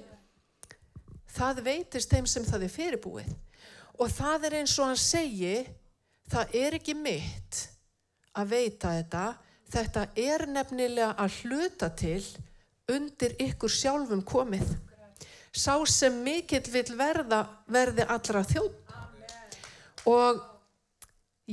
Það 1.34 1.64
veitist 1.66 2.12
þeim 2.14 2.30
sem 2.30 2.46
það 2.46 2.68
er 2.68 2.74
fyrirbúið. 2.74 3.34
Og 4.02 4.10
það 4.12 4.48
er 4.50 4.58
eins 4.60 4.78
og 4.80 4.90
hann 4.90 5.00
segi, 5.00 5.58
það 6.30 6.56
er 6.60 6.80
ekki 6.80 6.98
mitt 6.98 7.68
að 8.34 8.56
veita 8.56 8.96
þetta. 8.98 9.28
Þetta 9.74 10.08
er 10.20 10.48
nefnilega 10.50 11.14
að 11.18 11.38
hluta 11.44 11.90
til 11.98 12.22
undir 12.92 13.36
ykkur 13.42 13.72
sjálfum 13.72 14.22
komið 14.28 14.68
sá 15.54 15.78
sem 15.86 16.16
mikill 16.26 16.66
vil 16.74 16.96
verða 16.98 17.44
verði 17.70 18.06
allra 18.10 18.42
þjóð 18.50 18.72
og 20.10 20.42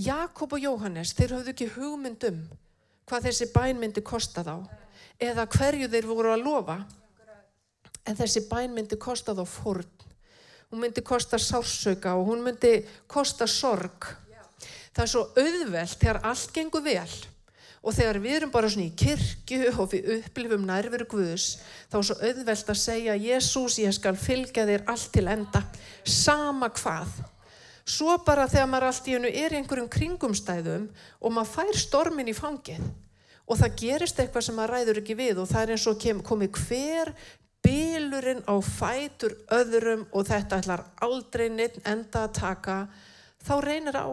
Jakob 0.01 0.55
og 0.57 0.65
Jóhannes 0.65 1.13
þeir 1.19 1.37
höfðu 1.37 1.53
ekki 1.53 1.69
hugmyndum 1.75 2.41
hvað 3.11 3.29
þessi 3.29 3.51
bæn 3.53 3.81
myndi 3.83 4.03
kosta 4.07 4.45
þá 4.47 4.55
eða 5.21 5.47
hverju 5.51 5.89
þeir 5.93 6.09
voru 6.09 6.35
að 6.35 6.45
lofa. 6.45 6.79
En 8.09 8.17
þessi 8.17 8.47
bæn 8.49 8.73
myndi 8.75 8.97
kosta 8.99 9.37
þá 9.37 9.45
forn 9.47 10.01
hún 10.71 10.85
myndi 10.85 11.03
kosta 11.03 11.39
sársöka 11.39 12.15
og 12.15 12.29
hún 12.31 12.45
myndi 12.47 12.85
kosta 13.11 13.47
sorg. 13.47 14.07
Það 14.95 15.03
er 15.03 15.11
svo 15.11 15.23
auðvelt 15.39 15.99
þegar 15.99 16.21
allt 16.31 16.55
gengur 16.55 16.85
vel. 16.85 17.11
Og 17.81 17.95
þegar 17.97 18.19
við 18.21 18.37
erum 18.37 18.53
bara 18.53 18.69
svona 18.69 18.91
í 18.91 18.95
kirkju 18.95 19.73
og 19.73 19.89
við 19.95 20.09
upplifum 20.19 20.67
nærveru 20.69 21.07
Guðus, 21.09 21.55
þá 21.89 21.97
er 21.99 22.07
svo 22.07 22.17
auðvelt 22.21 22.73
að 22.75 22.81
segja, 22.83 23.17
Jésús, 23.17 23.79
ég 23.81 23.95
skal 23.97 24.19
fylgja 24.21 24.67
þér 24.69 24.85
allt 24.93 25.13
til 25.15 25.27
enda, 25.33 25.63
sama 26.05 26.69
hvað. 26.77 27.23
Svo 27.89 28.19
bara 28.27 28.47
þegar 28.51 28.69
maður 28.69 28.91
allt 28.91 29.09
í 29.09 29.15
hennu 29.17 29.31
er 29.33 29.55
í 29.55 29.59
einhverjum 29.59 29.89
kringumstæðum 29.91 30.91
og 31.19 31.35
maður 31.35 31.55
fær 31.57 31.81
stormin 31.81 32.31
í 32.31 32.37
fangið 32.37 32.85
og 33.51 33.59
það 33.59 33.77
gerist 33.83 34.21
eitthvað 34.23 34.47
sem 34.47 34.57
maður 34.57 34.75
ræður 34.77 35.01
ekki 35.03 35.17
við 35.19 35.43
og 35.43 35.51
það 35.51 35.63
er 35.63 35.73
eins 35.75 35.87
og 35.91 36.05
komið 36.29 36.59
hver 36.63 37.13
bylurinn 37.65 38.43
á 38.47 38.55
fætur 38.65 39.35
öðrum 39.53 40.07
og 40.15 40.27
þetta 40.31 40.61
ætlar 40.63 40.85
aldrei 41.03 41.49
neitt 41.53 41.81
enda 41.85 42.25
að 42.25 42.37
taka, 42.39 42.77
þá 43.45 43.55
reynir 43.67 43.99
á. 43.99 44.09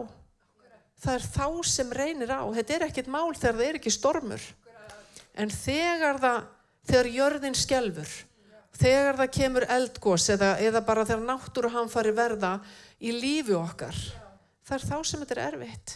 Það 0.98 1.14
er 1.14 1.26
þá 1.38 1.48
sem 1.70 1.92
reynir 1.94 2.32
á. 2.34 2.42
Þetta 2.58 2.74
er 2.74 2.86
ekkit 2.88 3.10
mál 3.14 3.30
þegar 3.30 3.60
það 3.60 3.66
er 3.68 3.78
ekki 3.78 3.94
stormur. 3.94 4.46
En 5.38 5.52
þegar 5.54 6.18
það 6.18 6.40
þegar 6.88 7.10
jörðin 7.14 7.56
skjelfur 7.58 8.14
þegar 8.78 9.18
það 9.18 9.32
kemur 9.34 9.66
eldgós 9.74 10.28
eða, 10.32 10.52
eða 10.62 10.82
bara 10.86 11.04
þegar 11.06 11.24
náttúru 11.26 11.70
hann 11.72 11.90
fari 11.92 12.12
verða 12.14 12.58
í 13.02 13.12
lífi 13.14 13.56
okkar 13.58 13.96
það 14.68 14.76
er 14.76 14.84
þá 14.86 14.96
sem 15.08 15.22
þetta 15.22 15.34
er 15.36 15.42
erfitt. 15.48 15.94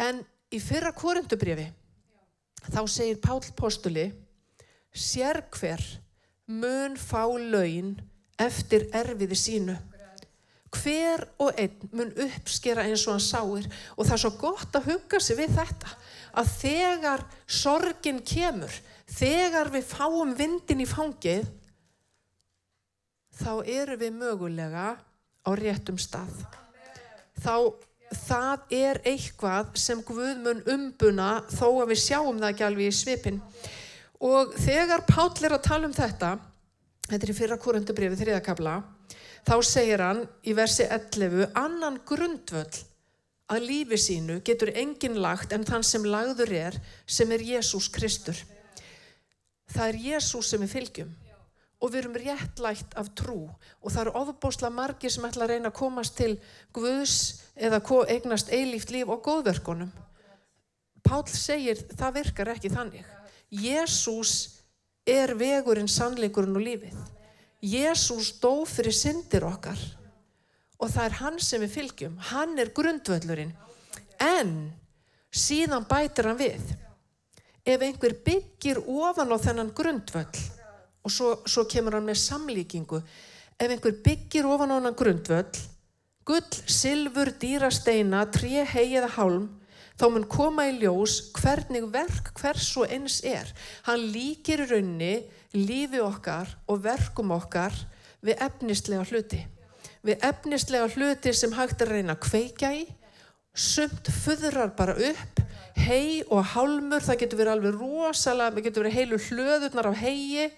En 0.00 0.22
í 0.54 0.60
fyrra 0.62 0.92
korundubrifi 0.96 1.66
þá 2.72 2.80
segir 2.90 3.20
Pál 3.22 3.42
Postuli 3.56 4.06
sér 4.96 5.42
hver 5.54 5.82
mun 6.46 6.96
fá 7.00 7.24
laun 7.26 7.96
eftir 8.38 8.88
erfiði 8.94 9.38
sínu? 9.38 9.76
Hver 10.76 11.22
og 11.40 11.56
einn 11.56 11.92
mun 11.96 12.10
uppskera 12.26 12.84
eins 12.84 13.06
og 13.06 13.16
hann 13.16 13.24
sáir? 13.24 13.68
Og 13.96 14.04
það 14.04 14.16
er 14.16 14.22
svo 14.24 14.32
gott 14.40 14.76
að 14.76 14.90
hugga 14.90 15.20
sig 15.22 15.38
við 15.38 15.54
þetta 15.56 15.94
að 16.36 16.50
þegar 16.60 17.24
sorgin 17.48 18.20
kemur 18.26 18.74
þegar 19.06 19.70
við 19.72 19.86
fáum 19.88 20.34
vindin 20.36 20.82
í 20.82 20.88
fangið 20.88 21.46
þá 23.36 23.52
eru 23.64 23.96
við 24.00 24.16
mögulega 24.16 24.88
á 25.46 25.50
réttum 25.54 25.98
stað. 26.00 26.34
Þá 27.38 27.72
það 28.12 28.74
er 28.78 29.00
eitthvað 29.04 29.72
sem 29.80 30.02
Guð 30.06 30.42
mun 30.44 30.62
umbuna 30.72 31.30
þó 31.50 31.68
að 31.82 31.92
við 31.92 32.02
sjáum 32.04 32.40
það 32.40 32.50
ekki 32.52 32.66
alveg 32.66 32.90
í 32.90 32.98
svipin 32.98 33.40
og 34.26 34.54
þegar 34.62 35.06
Páll 35.08 35.44
er 35.44 35.56
að 35.56 35.64
tala 35.66 35.88
um 35.88 35.96
þetta 35.96 36.36
þetta 37.06 37.22
er 37.22 37.32
í 37.32 37.38
fyrra 37.38 37.58
korundubrifi 37.62 38.20
þriðakabla 38.22 38.76
þá 39.46 39.56
segir 39.62 40.02
hann 40.02 40.24
í 40.46 40.54
versi 40.56 40.86
11 40.86 41.50
annan 41.58 42.00
grundvöld 42.06 42.82
að 43.52 43.66
lífi 43.68 43.98
sínu 44.00 44.40
getur 44.46 44.72
enginn 44.74 45.20
lagt 45.22 45.52
en 45.54 45.66
þann 45.66 45.84
sem 45.86 46.06
lagður 46.06 46.52
er 46.56 46.78
sem 47.06 47.30
er 47.30 47.44
Jésús 47.46 47.86
Kristur. 47.94 48.38
Það 49.70 49.92
er 49.92 50.00
Jésús 50.08 50.50
sem 50.50 50.62
við 50.62 50.72
fylgjum 50.74 51.12
og 51.86 51.92
við 51.94 52.02
erum 52.02 52.16
réttlægt 52.18 52.96
af 52.98 53.12
trú 53.18 53.38
og 53.46 53.88
það 53.92 54.00
eru 54.02 54.14
ofbósla 54.22 54.70
margir 54.74 55.12
sem 55.14 55.26
ætla 55.28 55.46
að 55.46 55.52
reyna 55.54 55.70
að 55.70 55.78
komast 55.78 56.16
til 56.18 56.32
Guðs 56.74 57.16
eða 57.54 57.80
eignast 58.10 58.50
eilíft 58.50 58.90
líf 58.90 59.08
og 59.08 59.22
góðverkonum. 59.24 59.92
Pál 61.06 61.22
segir 61.30 61.78
það 61.94 62.16
virkar 62.20 62.50
ekki 62.56 62.72
þannig. 62.72 63.04
Jésús 63.50 64.62
er 65.06 65.36
vegurinn, 65.38 65.88
sannleikurinn 65.88 66.58
og 66.58 66.66
lífið. 66.66 66.96
Jésús 67.62 68.34
dó 68.42 68.66
fyrir 68.66 68.92
syndir 68.92 69.46
okkar 69.46 69.78
og 70.76 70.90
það 70.92 71.04
er 71.06 71.14
hann 71.22 71.38
sem 71.40 71.62
við 71.62 71.72
fylgjum, 71.72 72.18
hann 72.32 72.58
er 72.60 72.74
grundvöllurinn 72.76 73.54
en 74.20 74.50
síðan 75.32 75.86
bætir 75.88 76.28
hann 76.28 76.40
við 76.40 76.74
ef 77.64 77.80
einhver 77.80 78.14
byggir 78.26 78.82
ofan 78.84 79.32
á 79.32 79.36
þennan 79.40 79.72
grundvöll 79.72 80.55
og 81.06 81.14
svo, 81.14 81.30
svo 81.46 81.64
kemur 81.70 81.94
hann 81.96 82.08
með 82.10 82.18
samlíkingu. 82.24 83.00
Ef 83.56 83.70
einhver 83.70 83.94
byggir 84.04 84.50
ofan 84.50 84.74
á 84.74 84.76
þennan 84.76 84.98
grundvöll 84.98 85.64
gull, 86.26 86.58
silfur, 86.66 87.30
dýrasteina 87.38 88.24
tré, 88.34 88.64
hei 88.66 88.96
eða 88.98 89.12
hálm 89.14 89.46
þá 89.96 90.08
mun 90.12 90.26
koma 90.28 90.66
í 90.68 90.74
ljós 90.80 91.30
hvernig 91.38 91.86
verk 91.92 92.32
hvers 92.40 92.68
og 92.80 92.90
eins 92.92 93.20
er. 93.24 93.48
Hann 93.86 94.08
líkir 94.12 94.66
raunni 94.66 95.22
lífi 95.54 96.02
okkar 96.02 96.50
og 96.68 96.82
verkum 96.84 97.30
okkar 97.36 97.74
við 98.26 98.42
efnislega 98.44 99.06
hluti. 99.08 99.40
Við 100.06 100.26
efnislega 100.26 100.90
hluti 100.92 101.32
sem 101.34 101.54
hægt 101.56 101.82
er 101.82 101.94
reyna 101.94 102.16
að 102.16 102.24
kveika 102.26 102.72
í, 102.74 102.84
sumt 103.56 104.10
fuðrar 104.12 104.74
bara 104.76 104.98
upp, 104.98 105.40
hei 105.78 106.20
og 106.26 106.42
hálmur, 106.52 107.04
það 107.06 107.22
getur 107.22 107.40
verið 107.40 107.54
alveg 107.54 107.78
rosalega, 107.78 108.52
það 108.52 108.66
getur 108.66 108.84
verið 108.84 108.98
heilu 108.98 109.20
hlöðurnar 109.30 109.90
af 109.92 110.02
hei 110.02 110.50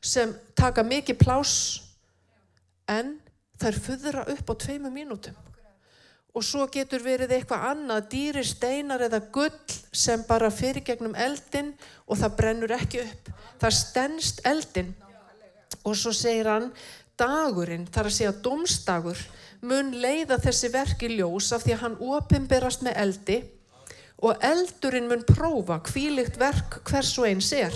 sem 0.00 0.34
taka 0.58 0.84
mikið 0.86 1.20
plás 1.20 1.56
en 2.88 3.16
er 3.64 3.78
fuðra 3.80 4.26
upp 4.30 4.52
á 4.52 4.54
tveimu 4.54 4.92
mínútum 4.92 5.36
og 6.36 6.44
svo 6.44 6.66
getur 6.68 7.00
verið 7.00 7.32
eitthvað 7.32 7.64
annað, 7.70 8.08
dýri 8.12 8.42
steinar 8.44 9.06
eða 9.06 9.22
gull 9.32 9.76
sem 9.96 10.20
bara 10.28 10.50
fyrir 10.52 10.84
gegnum 10.84 11.16
eldin 11.16 11.72
og 12.04 12.20
það 12.20 12.34
brennur 12.36 12.74
ekki 12.76 13.00
upp. 13.06 13.30
Það 13.56 13.76
stennst 13.78 14.42
eldin 14.44 14.92
og 15.80 15.96
svo 15.96 16.12
segir 16.12 16.50
hann 16.50 16.68
dagurinn, 17.16 17.86
þar 17.88 18.10
að 18.10 18.16
segja 18.18 18.34
domstagur, 18.44 19.20
mun 19.64 19.94
leiða 19.96 20.36
þessi 20.42 20.68
verki 20.74 21.08
ljós 21.14 21.48
af 21.56 21.64
því 21.64 21.76
að 21.76 21.84
hann 21.86 21.98
opimberast 22.04 22.84
með 22.84 23.00
eldi 23.06 23.38
og 24.20 24.44
eldurinn 24.44 25.08
mun 25.08 25.24
prófa 25.24 25.80
hvílikt 25.88 26.36
verk 26.40 26.82
hvers 26.84 27.14
og 27.16 27.30
eins 27.30 27.48
er. 27.56 27.72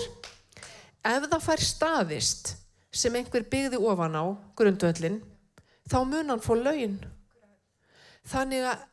Ef 1.06 1.26
það 1.30 1.44
fær 1.46 1.64
staðist 1.64 2.54
sem 2.92 3.14
einhver 3.16 3.46
byggði 3.48 3.80
ofan 3.80 4.18
á 4.18 4.24
grundvöllin, 4.58 5.20
þá 5.88 5.98
mun 6.04 6.32
hann 6.34 6.44
få 6.44 6.58
laun. 6.58 6.98
Þannig 8.28 8.66
að 8.72 8.86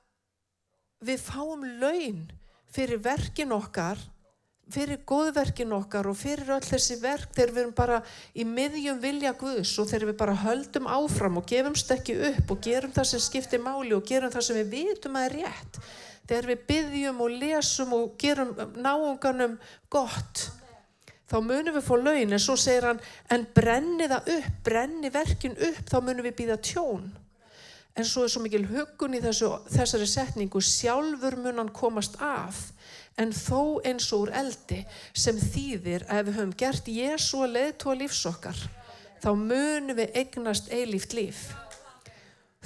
við 1.07 1.25
fáum 1.25 1.65
laun 1.81 2.21
fyrir 2.73 3.01
verkin 3.03 3.51
okkar 3.53 3.99
fyrir 4.73 4.99
góðverkin 5.07 5.71
okkar 5.77 6.09
og 6.11 6.17
fyrir 6.19 6.49
öll 6.57 6.65
þessi 6.65 6.97
verk 6.99 7.31
þegar 7.35 7.53
við 7.53 7.61
erum 7.61 7.75
bara 7.77 7.99
í 8.35 8.43
miðjum 8.47 8.99
vilja 8.99 9.33
Guðs 9.39 9.71
og 9.79 9.87
þegar 9.91 10.09
við 10.09 10.17
bara 10.19 10.35
höldum 10.43 10.89
áfram 10.91 11.39
og 11.39 11.47
gefumst 11.47 11.91
ekki 11.95 12.17
upp 12.31 12.51
og 12.51 12.61
gerum 12.65 12.93
það 12.95 13.09
sem 13.13 13.23
skiptir 13.23 13.63
máli 13.63 13.95
og 13.95 14.05
gerum 14.07 14.33
það 14.33 14.47
sem 14.49 14.59
við 14.59 14.73
vitum 14.75 15.17
að 15.19 15.29
er 15.29 15.37
rétt. 15.37 15.81
Þegar 16.27 16.49
við 16.51 16.63
byggjum 16.67 17.21
og 17.23 17.35
lesum 17.43 17.93
og 17.95 18.15
gerum 18.19 18.51
náunganum 18.75 19.55
gott 19.93 20.49
þá 21.27 21.37
munum 21.43 21.75
við 21.75 21.85
fá 21.85 21.95
laun 21.99 22.33
en 22.33 22.41
svo 22.41 22.55
segir 22.59 22.87
hann 22.87 23.01
en 23.33 23.45
brenni 23.55 24.07
það 24.07 24.31
upp, 24.37 24.51
brenni 24.63 25.11
verkin 25.11 25.57
upp 25.69 25.89
þá 25.89 25.97
munum 25.99 26.27
við 26.27 26.37
býða 26.39 26.59
tjón. 26.63 27.09
En 27.97 28.05
svo 28.05 28.23
er 28.23 28.31
svo 28.31 28.43
mikil 28.43 28.67
hugun 28.69 29.17
í 29.17 29.21
þessu, 29.23 29.49
þessari 29.73 30.07
setningu. 30.07 30.61
Sjálfur 30.61 31.39
mun 31.41 31.57
hann 31.57 31.73
komast 31.73 32.19
af 32.21 32.67
en 33.17 33.33
þó 33.33 33.81
eins 33.87 34.11
og 34.13 34.27
úr 34.27 34.33
eldi 34.37 34.83
sem 35.17 35.37
þýðir 35.41 36.05
að 36.05 36.27
við 36.27 36.37
höfum 36.37 36.57
gert 36.61 36.91
Jésu 36.93 37.41
að 37.41 37.55
leiðtóa 37.55 37.97
lífsokkar 38.03 38.59
þá 39.23 39.31
munum 39.33 39.97
við 39.97 40.13
eignast 40.21 40.69
eilíft 40.69 41.15
líf. 41.17 41.47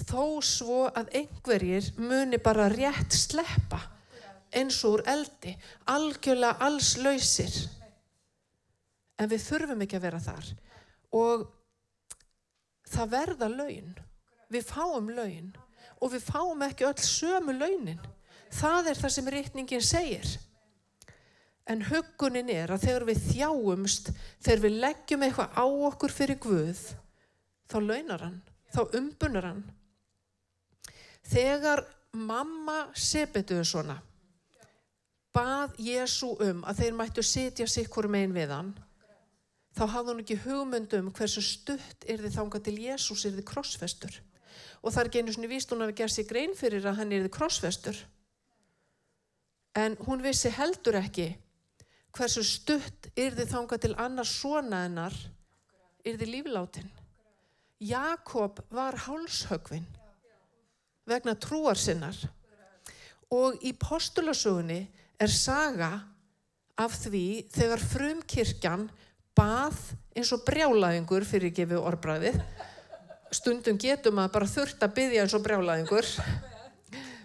Þó 0.01 0.41
svo 0.43 0.83
að 0.89 1.11
einhverjir 1.21 1.91
muni 2.01 2.39
bara 2.43 2.67
rétt 2.71 3.15
sleppa 3.15 3.79
eins 4.51 4.81
og 4.83 4.97
úr 4.97 5.05
eldi 5.07 5.53
algjörlega 5.93 6.59
alls 6.67 6.97
lausir 6.99 7.55
en 9.21 9.29
við 9.29 9.43
þurfum 9.45 9.83
ekki 9.85 9.99
að 9.99 10.05
vera 10.07 10.21
þar. 10.23 10.47
Og 11.13 11.43
það 12.89 13.11
verða 13.15 13.49
laun. 13.51 13.91
Við 14.51 14.65
fáum 14.67 15.11
laun. 15.15 15.51
Og 16.01 16.15
við 16.15 16.25
fáum 16.25 16.63
ekki 16.65 16.87
öll 16.89 17.05
sömu 17.05 17.55
launin. 17.55 18.01
Það 18.51 18.91
er 18.91 18.99
það 18.99 19.13
sem 19.15 19.29
rítningin 19.35 19.85
segir. 19.85 20.31
En 21.69 21.83
hugunin 21.87 22.49
er 22.51 22.73
að 22.73 22.87
þegar 22.87 23.05
við 23.11 23.21
þjáumst 23.29 24.11
þegar 24.41 24.63
við 24.65 24.79
leggjum 24.81 25.25
eitthvað 25.27 25.53
á 25.55 25.65
okkur 25.91 26.15
fyrir 26.15 26.39
Guð 26.41 26.81
þá 27.71 27.77
launar 27.79 28.25
hann, 28.25 28.39
þá 28.73 28.81
umbunar 28.97 29.47
hann. 29.47 29.61
Þegar 31.31 31.85
mamma 32.11 32.89
sepetuðu 32.97 33.63
svona 33.69 34.01
bað 35.31 35.77
Jésu 35.79 36.33
um 36.43 36.65
að 36.67 36.81
þeir 36.81 36.97
mættu 36.97 37.23
sitja 37.23 37.67
sikkur 37.69 38.09
megin 38.11 38.33
við 38.35 38.51
hann 38.51 38.73
þá 39.77 39.83
hafði 39.93 40.11
hún 40.11 40.23
ekki 40.23 40.39
hugmyndum 40.45 41.11
hversu 41.15 41.43
stutt 41.45 42.07
er 42.09 42.23
þið 42.23 42.37
þánga 42.37 42.61
til 42.65 42.77
Jésús 42.85 43.25
er 43.25 43.35
þið 43.37 43.47
krossfestur. 43.51 44.17
Og 44.81 44.91
það 44.91 45.01
er 45.01 45.09
ekki 45.09 45.21
einu 45.21 45.35
svona 45.35 45.51
víst 45.51 45.71
hún 45.71 45.85
hafi 45.85 45.97
gerð 46.01 46.15
sér 46.15 46.29
grein 46.29 46.57
fyrir 46.57 46.87
að 46.89 46.97
hann 47.01 47.13
er 47.13 47.25
þið 47.25 47.35
krossfestur. 47.37 48.01
En 49.77 49.95
hún 50.07 50.23
vissi 50.25 50.51
heldur 50.51 50.99
ekki 50.99 51.29
hversu 52.11 52.43
stutt 52.43 53.11
er 53.15 53.37
þið 53.37 53.53
þánga 53.53 53.79
til 53.79 53.93
annars 53.95 54.33
svona 54.41 54.83
hennar 54.83 55.15
er 56.03 56.17
þið 56.17 56.33
lífláttinn 56.35 56.91
Jakob 57.81 58.59
var 58.69 58.93
hálshögvin 59.07 59.87
vegna 61.09 61.33
trúar 61.33 61.79
sinnar. 61.79 62.17
Og 63.33 63.57
í 63.65 63.71
postulasögunni 63.73 64.83
er 65.17 65.31
saga 65.33 65.89
af 66.77 66.97
því 67.01 67.25
þegar 67.49 67.85
frumkirkjan 67.93 68.85
bað 69.41 69.77
eins 70.17 70.31
og 70.35 70.43
brjálaðingur 70.45 71.25
fyrir 71.25 71.53
gefið 71.55 71.81
orðbræðið. 71.81 72.39
Stundum 73.31 73.77
getum 73.79 74.19
að 74.21 74.33
bara 74.35 74.49
þurft 74.51 74.81
að 74.83 74.95
byggja 74.97 75.23
eins 75.23 75.35
og 75.37 75.43
brjálaðingur. 75.45 76.09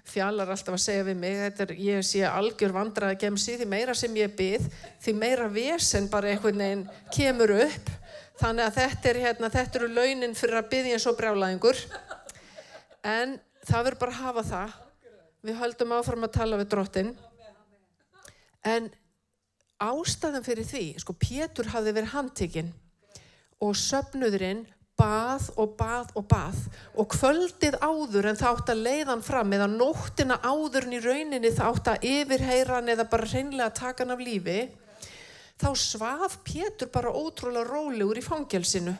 Fjallar 0.06 0.52
alltaf 0.54 0.76
að 0.76 0.84
segja 0.84 1.04
við 1.04 1.18
mig, 1.20 1.40
er, 1.60 1.72
ég 1.82 2.04
sé 2.06 2.22
algjör 2.24 2.72
vandraði 2.72 3.18
gemsi, 3.24 3.56
því 3.58 3.66
meira 3.68 3.96
sem 3.98 4.14
ég 4.16 4.36
byggð, 4.38 4.68
því 5.02 5.14
meira 5.18 5.48
vesen 5.52 6.06
bara 6.12 6.30
einhvern 6.30 6.62
veginn 6.62 6.84
kemur 7.12 7.52
upp. 7.58 7.90
Þannig 8.40 8.68
að 8.68 8.78
þetta, 8.78 9.10
er, 9.10 9.20
hérna, 9.26 9.50
þetta 9.52 9.80
eru 9.80 9.90
launin 9.96 10.36
fyrir 10.36 10.60
að 10.60 10.70
byggja 10.72 10.96
eins 10.96 11.08
og 11.10 11.18
brjálaðingur. 11.18 11.82
En 13.06 13.36
það 13.66 13.88
verður 13.88 14.02
bara 14.04 14.14
að 14.14 14.22
hafa 14.22 14.46
það. 14.52 14.76
Við 15.46 15.60
höldum 15.60 15.96
áfram 15.98 16.26
að 16.26 16.36
tala 16.38 16.60
við 16.62 16.70
drottin. 16.72 17.12
En 18.66 18.88
ástæðan 19.82 20.44
fyrir 20.46 20.66
því, 20.66 20.86
sko 21.02 21.14
Pétur 21.20 21.70
hafði 21.72 21.92
verið 21.96 22.14
handtekinn 22.14 22.72
og 23.62 23.76
söpnuðurinn 23.76 24.64
bað 24.96 25.50
og 25.60 25.74
bað 25.76 26.12
og 26.16 26.24
bað 26.30 26.60
og 26.96 27.08
kvöldið 27.12 27.76
áður 27.84 28.30
en 28.30 28.38
það 28.40 28.52
átt 28.54 28.72
að 28.72 28.82
leiðan 28.86 29.24
fram 29.24 29.52
eða 29.52 29.68
nóttina 29.72 30.38
áðurinn 30.40 30.96
í 30.96 31.02
rauninni 31.04 31.52
það 31.52 31.68
átt 31.72 31.90
að 31.92 32.06
yfirheyra 32.10 32.78
hann 32.78 32.92
eða 32.94 33.08
bara 33.12 33.28
reynlega 33.28 33.76
taka 33.76 34.04
hann 34.04 34.14
af 34.16 34.24
lífi 34.24 34.58
þá 35.60 35.68
svaf 35.80 36.38
Pétur 36.44 36.92
bara 36.92 37.12
ótrúlega 37.12 37.68
rólegur 37.68 38.20
í 38.20 38.24
fangelsinu. 38.24 38.96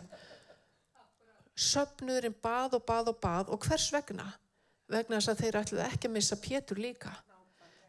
Söpnuðurinn 1.56 2.36
bað 2.44 2.76
og 2.76 2.84
bað 2.88 3.12
og 3.12 3.20
bað 3.20 3.52
og 3.56 3.64
hvers 3.64 3.88
vegna? 3.92 4.28
vegna 4.86 5.18
þess 5.18 5.32
að 5.32 5.40
þeir 5.42 5.56
ætluði 5.60 5.86
ekki 5.88 6.08
að 6.08 6.14
missa 6.14 6.36
Pétur 6.38 6.78
líka. 6.78 7.12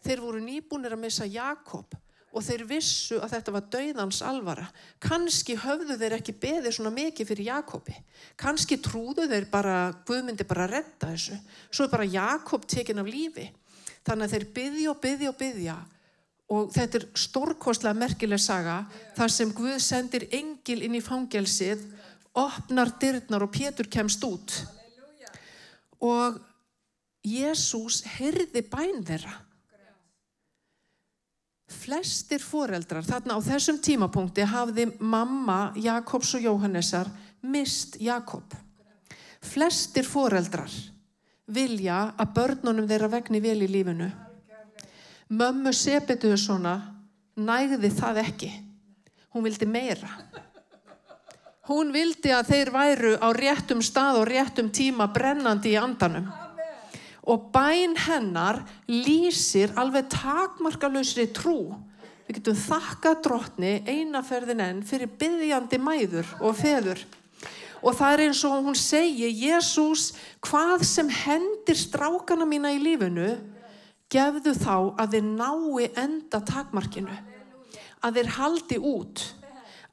Þeir 0.06 0.22
voru 0.24 0.40
nýbúnir 0.42 0.96
að 0.96 1.04
missa 1.04 1.28
Jakob 1.30 1.94
og 2.36 2.44
þeir 2.44 2.64
vissu 2.70 3.18
að 3.24 3.34
þetta 3.38 3.54
var 3.56 3.68
dauðans 3.74 4.22
alvara. 4.26 4.66
Kanski 5.04 5.56
höfðu 5.58 5.98
þeir 5.98 6.18
ekki 6.20 6.36
beðið 6.42 6.76
svona 6.76 6.94
mikið 6.94 7.30
fyrir 7.32 7.50
Jakobi. 7.50 7.96
Kanski 8.40 8.78
trúðu 8.84 9.28
þeir 9.32 9.48
bara, 9.52 9.78
Guð 10.06 10.26
myndi 10.28 10.48
bara 10.48 10.68
redda 10.70 11.14
þessu. 11.14 11.38
Svo 11.72 11.88
er 11.88 11.94
bara 11.94 12.10
Jakob 12.12 12.68
tekinn 12.70 13.02
af 13.02 13.10
lífi. 13.10 13.48
Þannig 14.08 14.28
að 14.28 14.36
þeir 14.36 14.48
byðja 14.58 14.92
og 14.92 15.00
byðja 15.04 15.32
og 15.32 15.40
byðja 15.42 15.78
og 16.48 16.70
þetta 16.72 17.00
er 17.02 17.06
stórkostlega 17.20 18.00
merkileg 18.00 18.40
saga 18.40 18.78
þar 19.18 19.34
sem 19.34 19.50
Guð 19.56 19.82
sendir 19.84 20.28
engil 20.32 20.80
inn 20.86 20.96
í 20.96 21.04
fangelsið, 21.04 21.82
opnar 22.38 22.94
dyrnar 23.02 23.44
og 23.44 23.52
Pétur 23.52 23.90
kemst 23.92 24.24
út. 24.24 24.56
Og 26.00 26.38
Jésús 27.28 28.04
heyrði 28.16 28.64
bæn 28.70 29.04
þeirra 29.04 29.34
flestir 31.68 32.40
foreldrar 32.40 33.06
þarna 33.06 33.36
á 33.36 33.40
þessum 33.44 33.80
tímapunkti 33.84 34.46
hafði 34.48 34.88
mamma 35.00 35.74
Jakobs 35.76 36.34
og 36.38 36.46
Jóhannesar 36.48 37.10
mist 37.44 38.00
Jakob. 38.02 38.56
Flestir 39.44 40.08
foreldrar 40.08 40.72
vilja 41.48 42.14
að 42.20 42.34
börnunum 42.36 42.88
þeirra 42.88 43.12
vegni 43.12 43.44
vel 43.44 43.60
í 43.64 43.70
lífinu. 43.72 44.10
Mömmu 45.28 45.74
Sebetuðu 45.76 46.40
svona 46.40 46.76
nægði 47.36 47.92
það 47.92 48.22
ekki. 48.24 48.52
Hún 49.36 49.44
vildi 49.44 49.68
meira. 49.68 50.10
Hún 51.68 51.92
vildi 51.92 52.32
að 52.32 52.54
þeir 52.54 52.72
væru 52.72 53.16
á 53.20 53.28
réttum 53.36 53.84
stað 53.84 54.22
og 54.22 54.30
réttum 54.32 54.72
tíma 54.72 55.10
brennandi 55.12 55.76
í 55.76 55.80
andanum 55.80 56.30
og 57.28 57.50
bæn 57.52 57.98
hennar 58.00 58.62
lýsir 58.88 59.74
alveg 59.76 60.08
takmarkalösri 60.14 61.28
trú. 61.36 61.76
Við 62.28 62.40
getum 62.40 62.60
þakka 62.60 63.14
drotni 63.24 63.74
einaferðin 63.88 64.64
enn 64.64 64.82
fyrir 64.88 65.12
byggjandi 65.20 65.80
mæður 65.80 66.32
og 66.40 66.56
feður. 66.60 67.04
Og 67.84 67.94
það 67.96 68.14
er 68.14 68.24
eins 68.26 68.42
og 68.48 68.66
hún 68.66 68.80
segi, 68.80 69.30
Jésús, 69.46 70.10
hvað 70.44 70.84
sem 70.88 71.12
hendir 71.14 71.78
strákana 71.78 72.48
mína 72.48 72.74
í 72.74 72.82
lífinu, 72.82 73.36
gefðu 74.12 74.56
þá 74.58 74.76
að 74.98 75.18
þeir 75.18 75.28
nái 75.30 75.88
enda 76.04 76.42
takmarkinu. 76.48 77.18
Að 78.04 78.20
þeir 78.20 78.34
haldi 78.40 78.80
út. 78.82 79.24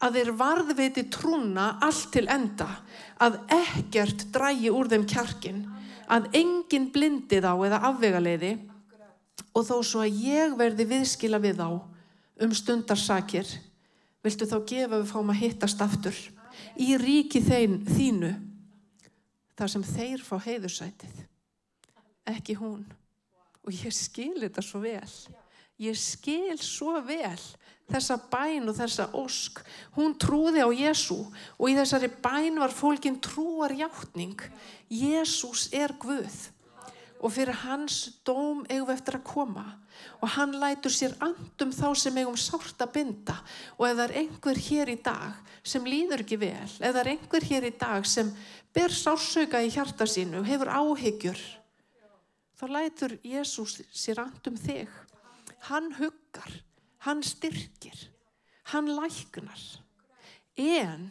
Að 0.03 0.19
þeir 0.19 0.33
varðveiti 0.39 1.05
trúna 1.13 1.69
allt 1.83 2.11
til 2.15 2.27
enda. 2.31 2.71
Að 3.23 3.39
ekkert 3.53 4.27
drægi 4.35 4.73
úr 4.75 4.91
þeim 4.91 5.07
kjarkin 5.11 5.63
að 6.11 6.31
enginn 6.37 6.91
blindi 6.93 7.41
þá 7.43 7.53
eða 7.55 7.83
afvegaleiði 7.91 8.55
og 9.55 9.67
þó 9.67 9.77
svo 9.83 10.05
að 10.05 10.23
ég 10.25 10.57
verði 10.59 10.89
viðskila 10.91 11.41
við 11.43 11.61
þá 11.63 11.69
um 12.45 12.55
stundarsakir 12.57 13.51
viltu 14.25 14.49
þá 14.49 14.57
gefa 14.67 14.99
við 14.99 15.11
fáum 15.13 15.33
að 15.33 15.41
hittast 15.43 15.85
aftur 15.85 16.17
í 16.81 16.95
ríki 17.01 17.43
þein, 17.45 17.81
þínu 17.87 18.33
þar 19.59 19.71
sem 19.71 19.87
þeir 19.87 20.25
fá 20.27 20.37
heiðursætið 20.43 21.25
ekki 22.35 22.57
hún. 22.59 22.85
Og 23.65 23.73
ég 23.85 23.93
skil 23.97 24.37
þetta 24.41 24.63
svo 24.65 24.81
vel. 24.83 25.13
Ég 25.81 25.97
skil 25.99 26.57
svo 26.61 26.99
vel 27.05 27.39
þessa 27.91 28.17
bæn 28.33 28.71
og 28.71 28.77
þessa 28.79 29.09
ósk. 29.17 29.61
Hún 29.97 30.17
trúði 30.21 30.65
á 30.65 30.71
Jésu 30.73 31.21
og 31.25 31.69
í 31.71 31.77
þessari 31.77 32.11
bæn 32.25 32.61
var 32.63 32.75
fólkin 32.75 33.21
trúar 33.23 33.75
hjáttning 33.77 34.41
Jésús 34.91 35.69
er 35.75 35.95
Guð 36.01 36.51
og 37.25 37.33
fyrir 37.33 37.57
hans 37.65 38.21
dóm 38.27 38.67
eigum 38.69 38.91
við 38.91 38.95
eftir 38.99 39.17
að 39.17 39.27
koma 39.31 39.65
og 40.21 40.29
hann 40.35 40.53
lætur 40.61 40.93
sér 40.93 41.15
andum 41.25 41.73
þá 41.73 41.87
sem 41.97 42.19
eigum 42.21 42.37
sárt 42.37 42.83
að 42.85 42.93
binda 42.99 43.37
og 43.79 43.87
ef 43.89 43.97
það 43.97 44.05
er 44.05 44.17
einhver 44.21 44.61
hér 44.67 44.93
í 44.93 44.97
dag 45.01 45.53
sem 45.65 45.87
líður 45.89 46.25
ekki 46.25 46.41
vel, 46.43 46.69
ef 46.69 46.93
það 46.93 47.01
er 47.01 47.13
einhver 47.15 47.47
hér 47.49 47.69
í 47.71 47.73
dag 47.81 48.09
sem 48.09 48.33
ber 48.77 48.93
sársauka 48.93 49.63
í 49.65 49.71
hjarta 49.73 50.09
sínu 50.11 50.43
hefur 50.45 50.73
áhyggjur 50.75 51.41
þá 52.61 52.67
lætur 52.75 53.17
Jésús 53.25 53.81
sér 53.93 54.23
andum 54.25 54.57
þig. 54.61 54.91
Hann 55.69 55.95
huggar 55.99 56.61
hann 57.05 57.23
styrkir, 57.25 57.97
hann 58.73 58.91
læknar, 58.97 59.63
en 60.57 61.09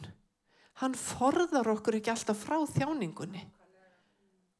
hann 0.81 0.97
forðar 0.97 1.69
okkur 1.75 1.99
ekki 1.99 2.13
alltaf 2.13 2.43
frá 2.43 2.57
þjáningunni. 2.73 3.45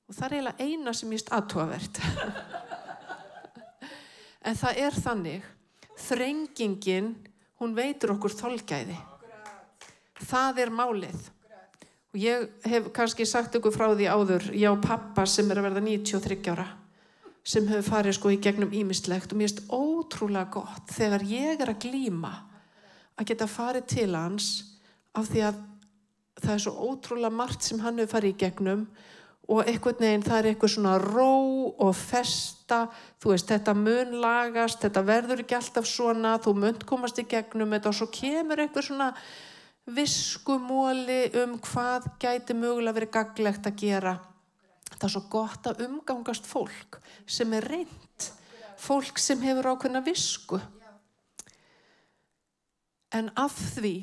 Og 0.09 0.17
það 0.17 0.25
er 0.25 0.33
eiginlega 0.37 0.65
eina 0.67 0.93
sem 0.93 1.13
ég 1.15 1.29
aðtóavert. 1.33 1.99
en 4.47 4.57
það 4.59 4.81
er 4.85 4.97
þannig, 5.05 5.45
þrengingin, 6.07 7.13
Hún 7.63 7.77
veitur 7.77 8.11
okkur 8.11 8.33
þolgæði. 8.35 8.97
Það 10.27 10.57
er 10.65 10.71
málið. 10.75 11.29
Og 12.11 12.17
ég 12.19 12.49
hef 12.67 12.89
kannski 12.91 13.23
sagt 13.23 13.55
ykkur 13.55 13.71
frá 13.71 13.85
því 13.93 14.09
áður, 14.11 14.49
ég 14.51 14.67
á 14.67 14.75
pappa 14.83 15.23
sem 15.23 15.47
er 15.47 15.61
að 15.61 15.69
verða 15.69 15.83
93 15.85 16.51
ára, 16.51 16.65
sem 17.43 17.67
hefur 17.67 17.89
farið 17.89 18.17
sko 18.17 18.31
í 18.31 18.39
gegnum 18.43 18.73
ímistlegt 18.75 19.33
og 19.33 19.39
mér 19.39 19.51
finnst 19.51 19.71
ótrúlega 19.73 20.49
gott 20.55 20.93
þegar 20.95 21.25
ég 21.27 21.63
er 21.63 21.73
að 21.73 21.81
glýma 21.85 22.33
að 23.19 23.29
geta 23.31 23.49
farið 23.51 23.89
til 23.93 24.11
hans 24.15 24.51
af 25.13 25.27
því 25.29 25.43
að 25.49 25.59
það 26.39 26.53
er 26.53 26.63
svo 26.63 26.87
ótrúlega 26.89 27.35
margt 27.35 27.67
sem 27.67 27.81
hann 27.83 27.99
hefur 27.99 28.15
farið 28.15 28.33
í 28.33 28.39
gegnum 28.45 28.85
og 29.51 29.67
einhvern 29.67 29.99
veginn 29.99 30.23
það 30.23 30.37
er 30.39 30.49
eitthvað 30.49 30.71
svona 30.71 30.93
ró 31.03 31.31
og 31.83 31.95
festa, 31.99 32.85
þú 33.19 33.33
veist, 33.33 33.49
þetta 33.51 33.73
mun 33.75 34.13
lagast, 34.23 34.79
þetta 34.85 35.03
verður 35.03 35.43
ekki 35.43 35.57
alltaf 35.57 35.89
svona, 35.89 36.37
þú 36.39 36.53
munt 36.63 36.85
komast 36.87 37.19
í 37.19 37.27
gegnum 37.27 37.75
þetta 37.75 37.91
og 37.91 37.97
svo 37.97 38.07
kemur 38.13 38.63
eitthvað 38.63 38.87
svona 38.87 39.09
viskumóli 39.83 41.25
um 41.43 41.57
hvað 41.59 42.07
gæti 42.23 42.55
mögulega 42.55 42.95
verið 42.95 43.11
gaglegt 43.17 43.67
að 43.67 43.81
gera. 43.83 44.15
Það 44.97 45.07
er 45.07 45.13
svo 45.15 45.23
gott 45.31 45.67
að 45.69 45.83
umgangast 45.87 46.47
fólk 46.47 46.99
sem 47.25 47.53
er 47.57 47.67
reynd, 47.71 48.29
fólk 48.79 49.19
sem 49.21 49.41
hefur 49.43 49.73
ákveðna 49.73 50.03
visku. 50.05 50.59
En 53.13 53.29
af 53.37 53.55
því 53.75 53.95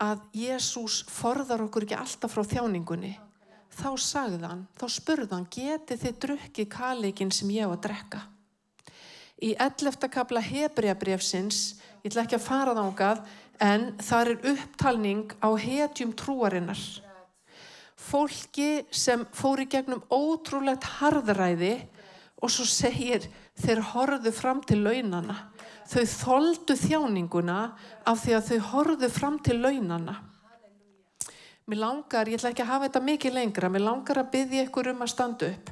að 0.00 0.22
Jésús 0.32 1.02
forðar 1.12 1.66
okkur 1.66 1.84
ekki 1.84 1.98
alltaf 1.98 2.32
frá 2.32 2.46
þjáningunni, 2.48 3.12
þá 3.76 3.90
sagði 4.00 4.46
hann, 4.48 4.64
þá 4.80 4.86
spurði 4.88 5.34
hann, 5.34 5.48
geti 5.52 5.98
þið 6.00 6.20
drukkið 6.24 6.70
kaleikin 6.72 7.32
sem 7.34 7.52
ég 7.52 7.68
á 7.68 7.70
að 7.70 7.82
drekka? 7.84 8.22
Í 9.40 9.52
11. 9.56 10.08
kapla 10.12 10.40
Hebriabrefsins, 10.44 11.78
ég 12.00 12.10
ætla 12.10 12.24
ekki 12.26 12.36
að 12.36 12.46
fara 12.46 12.74
þángað, 12.76 13.22
en 13.60 13.86
þar 14.00 14.32
er 14.32 14.50
upptalning 14.54 15.36
á 15.40 15.48
hetjum 15.60 16.12
trúarinnar. 16.16 16.80
Fólki 18.00 18.86
sem 18.90 19.26
fóri 19.36 19.66
gegnum 19.70 20.00
ótrúlegt 20.08 20.86
harðræði 20.98 21.74
og 22.40 22.52
svo 22.52 22.64
segir 22.64 23.26
þeir 23.60 23.82
horfðu 23.92 24.32
fram 24.32 24.62
til 24.64 24.80
launana. 24.84 25.36
Þau 25.90 26.04
þóldu 26.06 26.76
þjáninguna 26.78 27.58
af 28.08 28.22
því 28.24 28.36
að 28.36 28.48
þau 28.48 28.58
horfðu 28.70 29.10
fram 29.12 29.38
til 29.44 29.58
launana. 29.60 30.16
Mér 31.70 31.82
langar, 31.84 32.26
ég 32.26 32.40
ætla 32.40 32.50
ekki 32.50 32.64
að 32.64 32.72
hafa 32.72 32.86
þetta 32.88 33.02
mikið 33.06 33.36
lengra, 33.36 33.68
mér 33.70 33.84
langar 33.84 34.18
að 34.22 34.30
byggja 34.32 34.64
ykkur 34.66 34.90
um 34.90 35.04
að 35.04 35.12
standa 35.12 35.50
upp. 35.52 35.68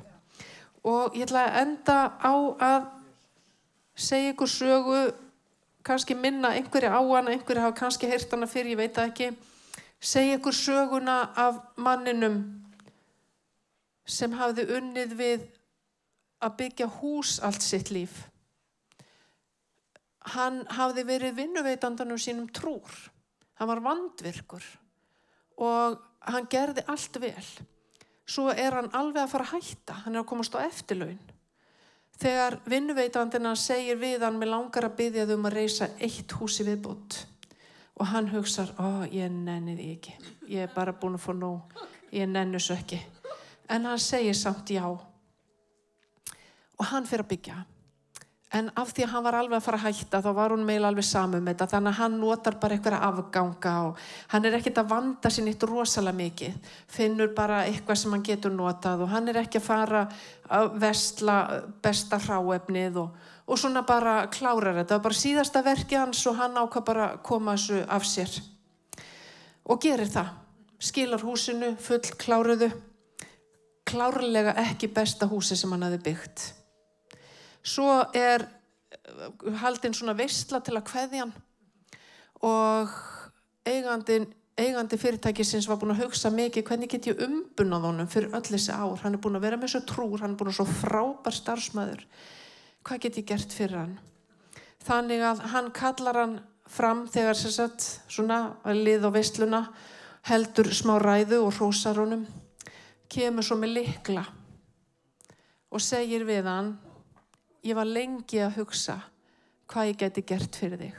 Og 0.87 1.17
ég 1.17 1.25
ætla 1.27 1.47
að 1.49 1.57
enda 1.63 1.97
á 2.23 2.35
að 2.69 2.85
segja 3.99 4.35
ykkur 4.35 4.53
sögu 4.53 5.01
kannski 5.89 6.15
minna 6.15 6.53
einhverja 6.55 6.93
á 6.93 7.01
hana, 7.01 7.33
einhverja 7.33 7.65
hafa 7.65 7.79
kannski 7.81 8.11
heyrt 8.11 8.31
hana 8.31 8.47
fyrir, 8.47 8.75
ég 8.77 8.83
veit 8.83 8.95
það 8.95 9.11
ekki, 9.11 9.31
segja 10.01 10.39
ykkur 10.39 10.55
söguna 10.55 11.19
af 11.37 11.61
manninum 11.77 12.41
sem 14.09 14.33
hafði 14.39 14.67
unnið 14.79 15.15
við 15.19 15.47
að 16.45 16.59
byggja 16.63 16.89
hús 17.01 17.39
allt 17.45 17.65
sitt 17.65 17.91
líf. 17.91 18.29
Hann 20.35 20.63
hafði 20.77 21.05
verið 21.09 21.39
vinnuveitandanum 21.39 22.21
sínum 22.21 22.49
trúr, 22.55 22.93
hann 23.59 23.71
var 23.71 23.83
vandvirkur 23.85 24.65
og 25.59 25.99
hann 26.29 26.47
gerði 26.51 26.85
allt 26.87 27.19
vel. 27.21 27.49
Svo 28.29 28.53
er 28.53 28.77
hann 28.77 28.93
alveg 28.93 29.25
að 29.25 29.33
fara 29.33 29.49
að 29.49 29.55
hætta, 29.57 29.97
hann 30.05 30.15
er 30.15 30.23
að 30.23 30.31
komast 30.31 30.55
á 30.55 30.63
eftirlaun. 30.63 31.19
Þegar 32.19 32.59
vinnuveitandina 32.69 33.55
segir 33.57 33.99
við 33.99 34.25
hann 34.27 34.39
með 34.39 34.53
langar 34.53 34.89
að 34.89 34.97
byggja 35.01 35.27
þau 35.27 35.37
um 35.39 35.49
að 35.49 35.59
reysa 35.59 35.91
eitt 36.03 36.35
húsi 36.39 36.67
viðbútt 36.67 37.23
og 37.99 38.07
hann 38.13 38.31
hugsar, 38.33 38.71
ó 38.79 39.05
ég 39.11 39.31
nenni 39.33 39.77
því 39.79 39.89
ekki, 39.97 40.15
ég 40.55 40.67
er 40.67 40.75
bara 40.75 40.95
búin 40.95 41.19
að 41.19 41.25
fá 41.27 41.33
nóg, 41.35 41.83
ég 42.15 42.29
nenni 42.31 42.61
svo 42.63 42.77
ekki. 42.79 43.01
En 43.69 43.85
hann 43.85 44.01
segir 44.01 44.37
samt 44.39 44.71
já 44.71 44.87
og 46.79 46.87
hann 46.93 47.07
fyrir 47.07 47.27
að 47.27 47.33
byggja. 47.35 47.59
En 48.57 48.71
af 48.81 48.95
því 48.97 49.05
að 49.05 49.11
hann 49.13 49.25
var 49.27 49.37
alveg 49.37 49.59
að 49.59 49.65
fara 49.67 49.79
að 49.83 49.99
hætta 49.99 50.23
þá 50.25 50.29
var 50.39 50.53
hún 50.55 50.63
meil 50.65 50.87
alveg 50.89 51.05
samum 51.05 51.43
með 51.45 51.59
þetta 51.59 51.67
þannig 51.75 51.91
að 51.91 51.99
hann 51.99 52.15
notar 52.17 52.55
bara 52.63 52.79
einhverja 52.79 53.01
afganga 53.05 53.73
og 53.91 53.99
hann 54.33 54.49
er 54.49 54.57
ekkert 54.57 54.81
að 54.81 54.95
vanda 54.95 55.33
sér 55.33 55.45
nýtt 55.45 55.67
rosalega 55.69 56.17
mikið. 56.17 56.71
Finnur 56.89 57.35
bara 57.37 57.67
eitthvað 57.67 58.01
sem 58.01 58.15
hann 58.17 58.25
getur 58.25 58.55
notað 58.57 59.05
og 59.05 59.13
hann 59.13 59.29
er 59.29 59.43
ekki 59.43 59.61
að 59.61 59.67
fara 59.67 60.07
að 60.49 60.71
vestla 60.81 61.37
besta 61.85 62.21
hráefnið 62.25 63.03
og, 63.03 63.29
og 63.49 63.59
svona 63.59 63.83
bara 63.89 64.27
klára 64.33 64.75
þetta. 64.77 64.91
Það 64.93 64.99
var 64.99 65.07
bara 65.09 65.21
síðasta 65.23 65.65
verki 65.65 65.97
hans 65.97 66.21
og 66.29 66.37
hann 66.37 66.61
ákvað 66.61 66.85
bara 66.91 67.09
koma 67.25 67.57
þessu 67.57 67.81
af 67.89 68.05
sér. 68.07 68.37
Og 69.69 69.81
gerir 69.83 70.13
það. 70.13 70.31
Skilar 70.79 71.25
húsinu 71.25 71.73
full 71.83 72.15
kláruðu. 72.21 72.71
Klárlega 73.89 74.53
ekki 74.69 74.93
besta 74.93 75.27
húsi 75.27 75.57
sem 75.57 75.73
hann 75.73 75.87
hafi 75.89 75.99
byggt 76.05 76.51
svo 77.69 77.91
er 78.17 78.45
eh, 78.47 79.53
haldinn 79.63 79.97
svona 79.97 80.17
veistla 80.19 80.61
til 80.65 80.77
að 80.79 80.87
kveðja 80.89 81.25
hann 81.25 81.35
og 82.47 82.93
eigandi, 83.67 84.21
eigandi 84.59 84.99
fyrirtækisins 85.01 85.67
var 85.69 85.81
búin 85.81 85.97
að 85.97 86.05
hugsa 86.05 86.31
mikið 86.35 86.67
hvernig 86.69 86.93
get 86.93 87.11
ég 87.11 87.23
umbunað 87.27 87.89
honum 87.89 88.11
fyrir 88.11 88.35
öll 88.37 88.47
þessi 88.47 88.75
ár 88.75 89.01
hann 89.03 89.19
er 89.19 89.23
búin 89.23 89.39
að 89.41 89.49
vera 89.49 89.61
með 89.61 89.75
svo 89.75 89.85
trúr, 89.91 90.21
hann 90.23 90.37
er 90.37 90.41
búin 90.41 90.53
að 90.53 90.61
svo 90.61 90.69
frábær 90.71 91.39
starfsmæður 91.41 92.05
hvað 92.89 93.05
get 93.05 93.21
ég 93.21 93.29
gert 93.29 93.53
fyrir 93.53 93.83
hann 93.83 93.95
þannig 94.89 95.25
að 95.29 95.45
hann 95.53 95.71
kallar 95.77 96.21
hann 96.23 96.35
fram 96.69 97.07
þegar 97.13 97.37
sér 97.37 97.55
sett 97.55 97.87
svona 98.09 98.41
lið 98.73 99.05
á 99.05 99.11
veistluna 99.13 99.63
heldur 100.29 100.73
smá 100.73 100.97
ræðu 101.01 101.45
og 101.45 101.61
rósar 101.61 102.01
honum 102.01 102.27
kemur 103.13 103.45
svo 103.45 103.61
með 103.61 103.77
likla 103.83 104.25
og 105.69 105.85
segir 105.85 106.25
við 106.29 106.49
hann 106.49 106.75
ég 107.65 107.77
var 107.77 107.89
lengi 107.89 108.41
að 108.43 108.61
hugsa 108.63 108.99
hvað 109.69 109.91
ég 109.91 110.01
geti 110.01 110.25
gert 110.25 110.57
fyrir 110.57 110.81
þig. 110.81 110.97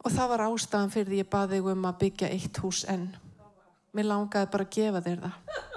Og 0.00 0.14
það 0.14 0.30
var 0.32 0.44
ástæðan 0.46 0.92
fyrir 0.94 1.10
því 1.10 1.18
ég 1.20 1.30
baði 1.32 1.58
þig 1.58 1.72
um 1.74 1.88
að 1.90 1.98
byggja 2.04 2.30
eitt 2.36 2.60
hús 2.62 2.84
enn. 2.88 3.10
Mér 3.96 4.08
langaði 4.08 4.50
bara 4.52 4.66
að 4.66 4.76
gefa 4.76 5.02
þér 5.04 5.24
það. 5.24 5.69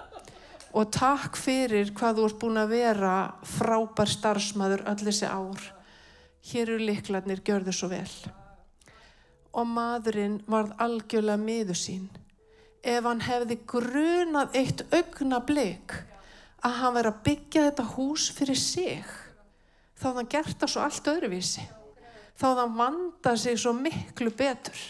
Og 0.74 0.90
takk 0.94 1.38
fyrir 1.38 1.92
hvað 1.94 2.18
þú 2.18 2.28
ert 2.28 2.40
búin 2.42 2.62
að 2.62 2.74
vera 2.74 3.16
frábær 3.46 4.10
starfsmæður 4.10 4.86
öll 4.90 5.04
þessi 5.04 5.30
ár. 5.30 5.68
Hér 6.44 6.74
eru 6.74 6.88
liklarnir, 6.88 7.44
gjörðu 7.46 7.76
svo 7.76 7.92
vel. 7.92 8.10
Og 9.54 9.70
maðurinn 9.70 10.40
varð 10.50 10.74
algjörlega 10.82 11.40
miður 11.40 11.78
sín. 11.78 12.08
Ef 12.84 13.06
hann 13.06 13.22
hefði 13.24 13.60
grunað 13.70 14.58
eitt 14.60 14.82
augna 14.92 15.40
blik 15.46 15.94
að 16.64 16.80
hann 16.80 16.96
verið 16.96 17.12
að 17.12 17.24
byggja 17.28 17.64
þetta 17.68 17.86
hús 17.94 18.26
fyrir 18.34 18.60
sig 18.60 19.14
þá 20.00 20.10
hann 20.18 20.30
gert 20.32 20.60
það 20.60 20.74
svo 20.74 20.84
allt 20.84 21.10
öðruvísi 21.14 21.64
þá 22.40 22.46
hann 22.60 22.78
vanda 22.78 23.36
sig 23.40 23.60
svo 23.60 23.74
miklu 23.76 24.32
betur 24.36 24.84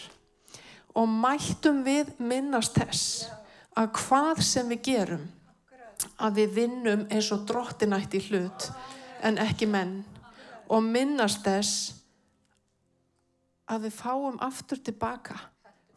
og 0.94 1.10
mættum 1.10 1.82
við 1.86 2.12
minnast 2.22 2.78
þess 2.78 3.24
að 3.78 3.90
hvað 3.98 4.42
sem 4.46 4.70
við 4.70 4.84
gerum 4.88 5.24
að 6.16 6.40
við 6.40 6.56
vinnum 6.60 7.06
eins 7.10 7.30
og 7.34 7.46
drottinætt 7.48 8.16
í 8.18 8.22
hlut 8.28 8.68
en 9.24 9.40
ekki 9.42 9.68
menn 9.70 10.02
og 10.68 10.84
minnast 10.84 11.44
þess 11.44 11.94
að 13.70 13.88
við 13.88 13.96
fáum 13.98 14.40
aftur 14.44 14.80
tilbaka 14.84 15.38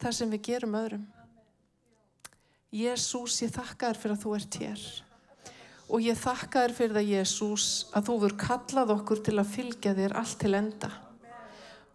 það 0.00 0.16
sem 0.20 0.32
við 0.32 0.46
gerum 0.52 0.78
öðrum 0.78 1.04
Jésús 2.72 3.42
ég 3.44 3.52
þakka 3.52 3.92
þér 3.92 4.02
fyrir 4.02 4.16
að 4.16 4.24
þú 4.24 4.34
ert 4.38 4.58
hér 4.62 4.88
Og 5.88 6.04
ég 6.04 6.18
þakka 6.20 6.66
þér 6.66 6.72
fyrir 6.76 6.96
það, 6.98 7.10
Jésús, 7.14 7.66
að 7.96 8.08
þú 8.08 8.14
verður 8.22 8.40
kallað 8.42 8.90
okkur 8.92 9.20
til 9.24 9.36
að 9.40 9.52
fylgja 9.54 9.94
þér 9.96 10.14
allt 10.20 10.36
til 10.42 10.50
enda. 10.58 10.90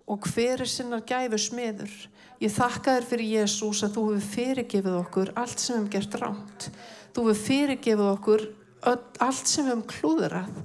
Og 0.09 0.29
hver 0.33 0.63
er 0.65 0.69
sinnar 0.69 1.03
gæfu 1.05 1.37
smiður? 1.39 1.93
Ég 2.41 2.55
þakka 2.55 2.95
þér 2.97 3.05
fyrir, 3.11 3.29
Jésús, 3.37 3.83
að 3.85 3.93
þú 3.93 4.05
hefur 4.07 4.31
fyrirgefið 4.33 4.97
okkur 4.97 5.31
allt 5.37 5.61
sem 5.61 5.77
hefum 5.77 5.91
gert 5.93 6.17
ránt. 6.23 6.67
Þú 7.13 7.27
hefur 7.29 7.41
fyrirgefið 7.45 8.05
okkur 8.09 8.45
allt 8.83 9.47
sem 9.49 9.65
við 9.65 9.71
hefum 9.71 9.87
klúðrað. 9.93 10.61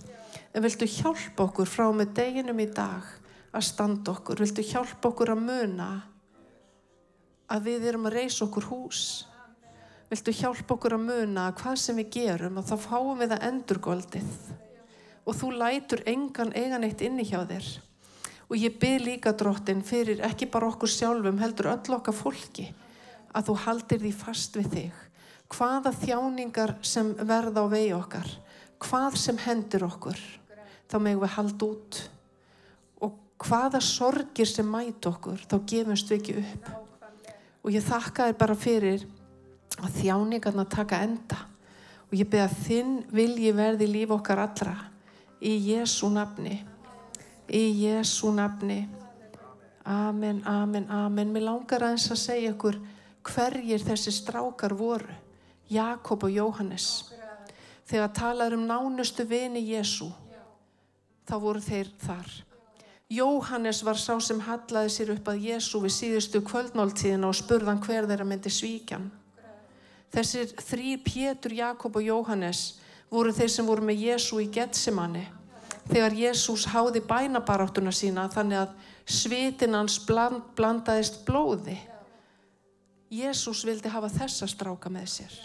En 0.56 0.64
viltu 0.64 0.88
hjálpa 0.88 1.44
okkur 1.44 1.68
frá 1.68 1.86
með 1.94 2.14
deginum 2.18 2.60
í 2.64 2.68
dag 2.72 3.08
að 3.52 3.66
standa 3.68 4.14
okkur? 4.16 4.40
Viltu 4.42 4.64
hjálpa 4.64 5.12
okkur 5.12 5.34
að 5.34 5.44
muna 5.44 5.88
að 7.48 7.68
við 7.68 7.90
erum 7.92 8.08
að 8.08 8.16
reysa 8.18 8.46
okkur 8.48 8.70
hús? 8.72 9.02
viltu 10.08 10.32
hjálpa 10.32 10.76
okkur 10.76 10.96
að 10.96 11.04
muna 11.04 11.50
hvað 11.56 11.76
sem 11.82 11.98
við 12.00 12.08
gerum 12.14 12.60
og 12.60 12.68
þá 12.68 12.76
fáum 12.80 13.18
við 13.20 13.34
það 13.34 13.44
endurgoldið 13.50 14.30
og 15.28 15.36
þú 15.36 15.50
lætur 15.60 16.02
engan 16.08 16.54
eigan 16.56 16.86
eitt 16.86 17.04
inni 17.04 17.26
hjá 17.28 17.42
þér 17.48 17.68
og 18.48 18.54
ég 18.56 18.78
byrð 18.80 19.04
líka 19.04 19.34
drottin 19.36 19.84
fyrir 19.84 20.22
ekki 20.24 20.48
bara 20.48 20.70
okkur 20.72 20.92
sjálfum 20.92 21.42
heldur 21.42 21.68
öll 21.74 21.98
okkar 21.98 22.16
fólki 22.16 22.70
að 23.36 23.50
þú 23.50 23.58
haldir 23.66 24.00
því 24.06 24.14
fast 24.22 24.56
við 24.56 24.70
þig 24.76 25.04
hvaða 25.52 25.94
þjáningar 25.96 26.76
sem 26.84 27.14
verða 27.18 27.64
á 27.64 27.66
vegi 27.72 27.94
okkar 27.96 28.28
hvað 28.82 29.16
sem 29.18 29.38
hendur 29.42 29.86
okkur 29.88 30.18
þá 30.88 30.96
megum 31.02 31.24
við 31.24 31.34
halda 31.34 31.68
út 31.68 32.00
og 33.04 33.16
hvaða 33.44 33.80
sorgir 33.84 34.48
sem 34.48 34.66
mæt 34.66 35.06
okkur, 35.10 35.40
þá 35.46 35.56
gefumst 35.68 36.10
við 36.10 36.18
ekki 36.18 36.36
upp. 36.42 36.68
Og 37.62 37.74
ég 37.74 37.84
þakka 37.84 38.28
þér 38.28 38.38
bara 38.38 38.56
fyrir 38.58 39.04
að 39.78 39.98
þjáningarna 40.00 40.64
taka 40.70 41.02
enda. 41.04 41.38
Og 42.08 42.16
ég 42.16 42.30
beða 42.30 42.48
þinn 42.64 42.94
vilji 43.12 43.52
verði 43.52 43.88
líf 43.90 44.14
okkar 44.16 44.40
allra 44.46 44.76
í 45.44 45.52
Jésu 45.68 46.08
nafni. 46.10 46.62
Í 47.52 47.62
Jésu 47.84 48.32
nafni. 48.34 48.86
Amen, 49.88 50.40
amen, 50.48 50.88
amen. 50.90 51.32
Mér 51.32 51.46
langar 51.48 51.84
aðeins 51.84 52.08
að 52.12 52.22
segja 52.22 52.52
ykkur 52.54 52.80
hverjir 53.28 53.84
þessi 53.84 54.12
strákar 54.14 54.74
voru. 54.76 55.12
Jakob 55.68 56.24
og 56.24 56.32
Jóhannes. 56.32 57.12
Þegar 57.88 58.12
talar 58.12 58.56
um 58.56 58.66
nánustu 58.68 59.24
vini 59.24 59.62
Jésu, 59.70 60.10
þá 61.28 61.34
voru 61.40 61.60
þeir 61.64 61.92
þar. 62.02 62.28
Jóhannes 63.08 63.80
var 63.84 63.96
sá 63.96 64.18
sem 64.20 64.40
hallaði 64.44 64.92
sér 64.92 65.14
upp 65.14 65.30
að 65.32 65.46
Jésu 65.48 65.80
við 65.80 65.94
síðustu 65.94 66.42
kvöldmáltíðina 66.44 67.30
og 67.30 67.38
spurðan 67.38 67.80
hver 67.80 68.08
þeirra 68.10 68.26
myndi 68.28 68.52
svíkjan. 68.52 69.08
Þessir 70.12 70.52
þrý 70.60 70.92
Pétur, 71.04 71.56
Jakob 71.56 71.96
og 71.96 72.04
Jóhannes 72.04 72.78
voru 73.08 73.32
þeir 73.32 73.52
sem 73.52 73.66
voru 73.68 73.88
með 73.88 74.04
Jésu 74.08 74.40
í 74.44 74.48
Getsemanni 74.52 75.24
þegar 75.88 76.16
Jésús 76.16 76.66
háði 76.68 77.02
bænabaráttuna 77.08 77.92
sína 77.94 78.26
þannig 78.32 78.62
að 78.62 78.74
svitin 79.08 79.76
hans 79.76 79.98
bland, 80.04 80.42
blandaðist 80.56 81.22
blóði. 81.28 81.78
Jésús 83.08 83.64
vildi 83.64 83.88
hafa 83.88 84.10
þessa 84.12 84.48
stráka 84.50 84.92
með 84.92 85.08
sér. 85.14 85.36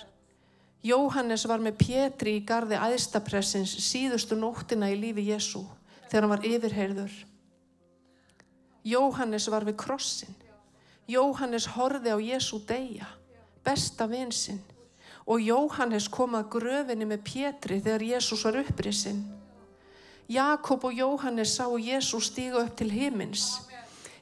Jóhannes 0.84 1.46
var 1.48 1.62
með 1.64 1.78
Pétri 1.80 2.38
í 2.40 2.44
gardi 2.44 2.76
æðstapressins 2.76 3.78
síðustu 3.86 4.36
nóttina 4.36 4.90
í 4.92 4.98
lífi 5.00 5.30
Jésú 5.30 5.64
þegar 6.10 6.26
hann 6.26 6.34
var 6.34 6.48
yfirheyrður. 6.48 7.14
Jóhannes 8.84 9.48
var 9.48 9.64
við 9.64 9.78
krossin. 9.80 10.36
Jóhannes 11.08 11.70
horfi 11.76 12.12
á 12.12 12.20
Jésu 12.20 12.60
deyja, 12.68 13.08
besta 13.64 14.08
vinsinn. 14.12 14.60
Og 15.24 15.40
Jóhannes 15.40 16.10
kom 16.12 16.36
að 16.36 16.50
gröfinni 16.58 17.08
með 17.08 17.24
Pétri 17.24 17.80
þegar 17.80 18.04
Jésús 18.04 18.44
var 18.44 18.60
upprisinn. 18.60 19.24
Jakob 20.28 20.84
og 20.84 21.00
Jóhannes 21.00 21.56
sáu 21.56 21.80
Jésús 21.80 22.28
stíga 22.32 22.60
upp 22.60 22.76
til 22.76 22.92
himins. 22.92 23.64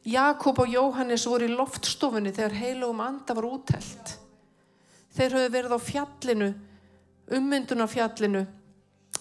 Jakob 0.06 0.62
og 0.62 0.70
Jóhannes 0.70 1.26
voru 1.26 1.50
í 1.50 1.56
loftstofunni 1.58 2.34
þegar 2.34 2.58
heilugum 2.58 3.02
anda 3.02 3.34
var 3.38 3.50
útelt. 3.50 4.21
Þeir 5.12 5.36
höfðu 5.36 5.52
verið 5.52 5.76
á 5.76 5.80
fjallinu, 5.84 6.50
ummyndun 7.36 7.84
á 7.84 7.88
fjallinu 7.92 8.46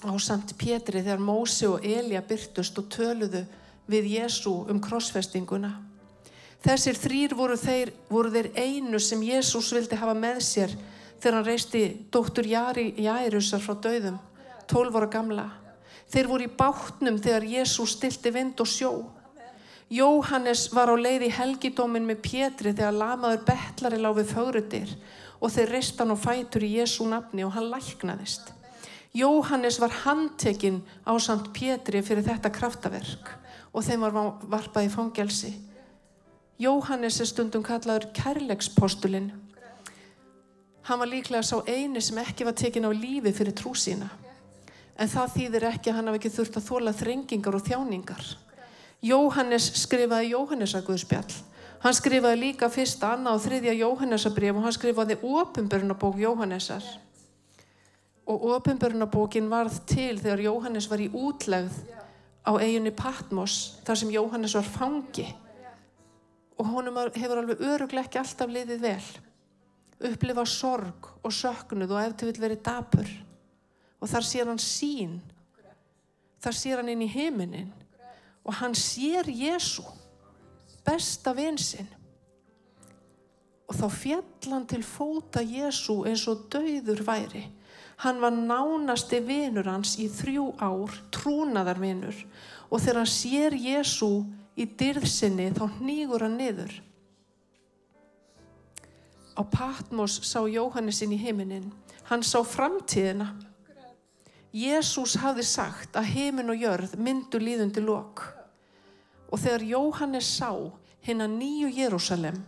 á 0.07 0.13
samt 0.23 0.55
Pétri 0.59 1.03
þegar 1.03 1.21
Mósi 1.21 1.67
og 1.69 1.85
Elja 1.85 2.23
byrtust 2.25 2.79
og 2.79 2.89
töluðu 2.93 3.43
við 3.91 4.13
Jésu 4.15 4.53
um 4.71 4.81
krossfestinguna. 4.81 5.73
Þessir 6.61 6.99
þrýr 7.01 7.35
voru 7.37 7.57
þeir, 7.57 7.93
voru 8.09 8.31
þeir 8.33 8.51
einu 8.55 9.01
sem 9.01 9.23
Jésús 9.25 9.73
vildi 9.73 9.97
hafa 9.97 10.15
með 10.15 10.43
sér 10.45 10.75
þegar 11.21 11.39
hann 11.39 11.47
reisti 11.49 11.85
dóttur 12.13 12.47
Jærusar 12.49 13.63
frá 13.65 13.77
döðum, 13.81 14.19
tólf 14.69 14.97
ára 14.97 15.09
gamla. 15.11 15.47
Þeir 16.11 16.29
voru 16.29 16.47
í 16.47 16.53
bátnum 16.53 17.19
þegar 17.23 17.49
Jésús 17.49 17.97
stilti 17.97 18.33
vind 18.35 18.61
og 18.61 18.69
sjó. 18.69 18.93
Jóhannes 19.91 20.69
var 20.71 20.93
á 20.93 20.95
leið 20.95 21.27
í 21.27 21.33
helgidómin 21.35 22.07
með 22.07 22.21
Pétri 22.29 22.75
þegar 22.77 22.95
lamaður 22.95 23.47
betlari 23.49 23.99
láfið 23.99 24.37
fögrutir 24.37 24.93
og 25.41 25.53
þeir 25.53 25.73
reist 25.75 25.99
hann 26.01 26.13
og 26.13 26.21
fætur 26.21 26.65
í 26.67 26.75
Jésu 26.77 27.07
nafni 27.09 27.45
og 27.47 27.55
hann 27.57 27.71
læknaðist. 27.73 28.53
Jóhannes 29.17 29.81
var 29.83 29.95
handtekinn 30.05 30.83
á 31.03 31.13
samt 31.19 31.51
Pétri 31.57 32.03
fyrir 32.07 32.23
þetta 32.23 32.53
kraftaverk 32.55 33.33
og 33.73 33.85
þeim 33.87 34.05
var 34.07 34.15
varpað 34.47 34.87
í 34.87 34.93
fangelsi. 34.93 35.53
Jóhannes 36.61 37.19
er 37.23 37.27
stundum 37.27 37.65
kallaður 37.65 38.11
kærleikspostulinn. 38.15 39.33
Hann 40.87 41.01
var 41.01 41.09
líklega 41.09 41.43
sá 41.47 41.57
eini 41.67 42.03
sem 42.03 42.19
ekki 42.21 42.47
var 42.47 42.55
tekinn 42.59 42.87
á 42.87 42.93
lífi 42.93 43.33
fyrir 43.33 43.57
trú 43.57 43.73
sína. 43.75 44.11
En 45.01 45.09
það 45.09 45.35
þýðir 45.37 45.67
ekki 45.71 45.91
að 45.91 45.97
hann 45.97 46.11
hafi 46.11 46.21
ekki 46.21 46.33
þurft 46.37 46.59
að 46.61 46.67
þóla 46.69 46.93
þrengingar 46.97 47.57
og 47.57 47.67
þjáningar. 47.67 48.25
Jóhannes 49.01 49.71
skrifaði 49.81 50.35
Jóhannesaguðspjall. 50.35 51.50
Hann 51.81 51.97
skrifaði 51.97 52.37
líka 52.37 52.69
fyrsta, 52.69 53.15
annað 53.15 53.39
og 53.39 53.45
þriðja 53.47 53.73
Jóhannesabrif 53.79 54.57
og 54.59 54.65
hann 54.67 54.75
skrifaði 54.77 55.17
ofinbörnabók 55.25 56.19
Jóhannesar. 56.21 56.85
Og 58.29 58.43
ofinbörnabókin 58.53 59.49
varð 59.49 59.79
til 59.89 60.19
þegar 60.21 60.43
Jóhannes 60.45 60.89
var 60.91 61.01
í 61.01 61.09
útlegð 61.09 61.79
á 62.45 62.53
eiginni 62.61 62.93
Patmos 62.93 63.81
þar 63.87 63.97
sem 63.97 64.13
Jóhannes 64.13 64.57
var 64.59 64.69
fangi. 64.69 65.25
Og 66.61 66.69
honum 66.69 66.99
hefur 67.15 67.41
alveg 67.41 67.65
öruglega 67.65 68.05
ekki 68.05 68.21
alltaf 68.21 68.53
liðið 68.53 68.85
vel. 68.85 69.09
Upplifa 70.11 70.45
sorg 70.45 71.09
og 71.25 71.33
söknuð 71.33 71.95
og 71.97 72.03
eftir 72.03 72.29
vil 72.29 72.43
verið 72.45 72.61
dapur. 72.69 73.09
Og 74.01 74.09
þar 74.09 74.29
sér 74.29 74.53
hann 74.53 74.61
sín. 74.61 75.17
Þar 76.45 76.61
sér 76.61 76.83
hann 76.83 76.93
inn 76.93 77.09
í 77.09 77.09
heiminin. 77.09 77.73
Og 78.45 78.53
hann 78.61 78.77
sér 78.77 79.33
Jésu 79.33 79.89
besta 80.87 81.35
vinsinn. 81.37 81.89
Og 83.71 83.77
þá 83.79 83.87
fjallan 83.95 84.67
til 84.67 84.83
fóta 84.83 85.43
Jésu 85.47 86.01
eins 86.09 86.27
og 86.31 86.49
dauður 86.51 87.05
væri. 87.07 87.45
Hann 88.03 88.19
var 88.23 88.33
nánasti 88.35 89.21
vinur 89.23 89.69
hans 89.69 89.95
í 90.01 90.09
þrjú 90.11 90.47
ár, 90.59 90.95
trúnaðarvinur. 91.15 92.17
Og 92.71 92.81
þegar 92.81 93.03
hann 93.03 93.13
sér 93.13 93.55
Jésu 93.55 94.25
í 94.57 94.67
dyrðsinni 94.67 95.51
þá 95.55 95.67
nýgur 95.79 96.25
hann 96.27 96.39
niður. 96.41 96.73
Á 99.39 99.43
Patmos 99.47 100.19
sá 100.27 100.43
Jóhannesinn 100.49 101.15
í 101.15 101.21
heiminin. 101.21 101.71
Hann 102.11 102.25
sá 102.27 102.41
framtíðina. 102.43 103.31
Jésús 104.51 105.15
hafði 105.23 105.45
sagt 105.47 105.95
að 105.95 106.11
heimin 106.11 106.51
og 106.51 106.59
jörð 106.59 106.97
myndu 106.99 107.39
líðundi 107.39 107.85
lok. 107.85 108.25
Og 109.31 109.39
þegar 109.39 109.67
Jóhannes 109.67 110.29
sá 110.39 110.51
hinn 111.07 111.23
að 111.23 111.37
nýju 111.39 111.71
Jérúsalem, 111.77 112.41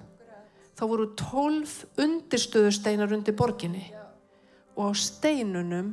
þá 0.77 0.83
voru 0.91 1.09
tólf 1.19 1.83
undirstöðusteinar 2.01 3.15
undir 3.15 3.37
borginni 3.39 3.85
og 4.75 4.91
á 4.91 4.93
steinunum 4.97 5.93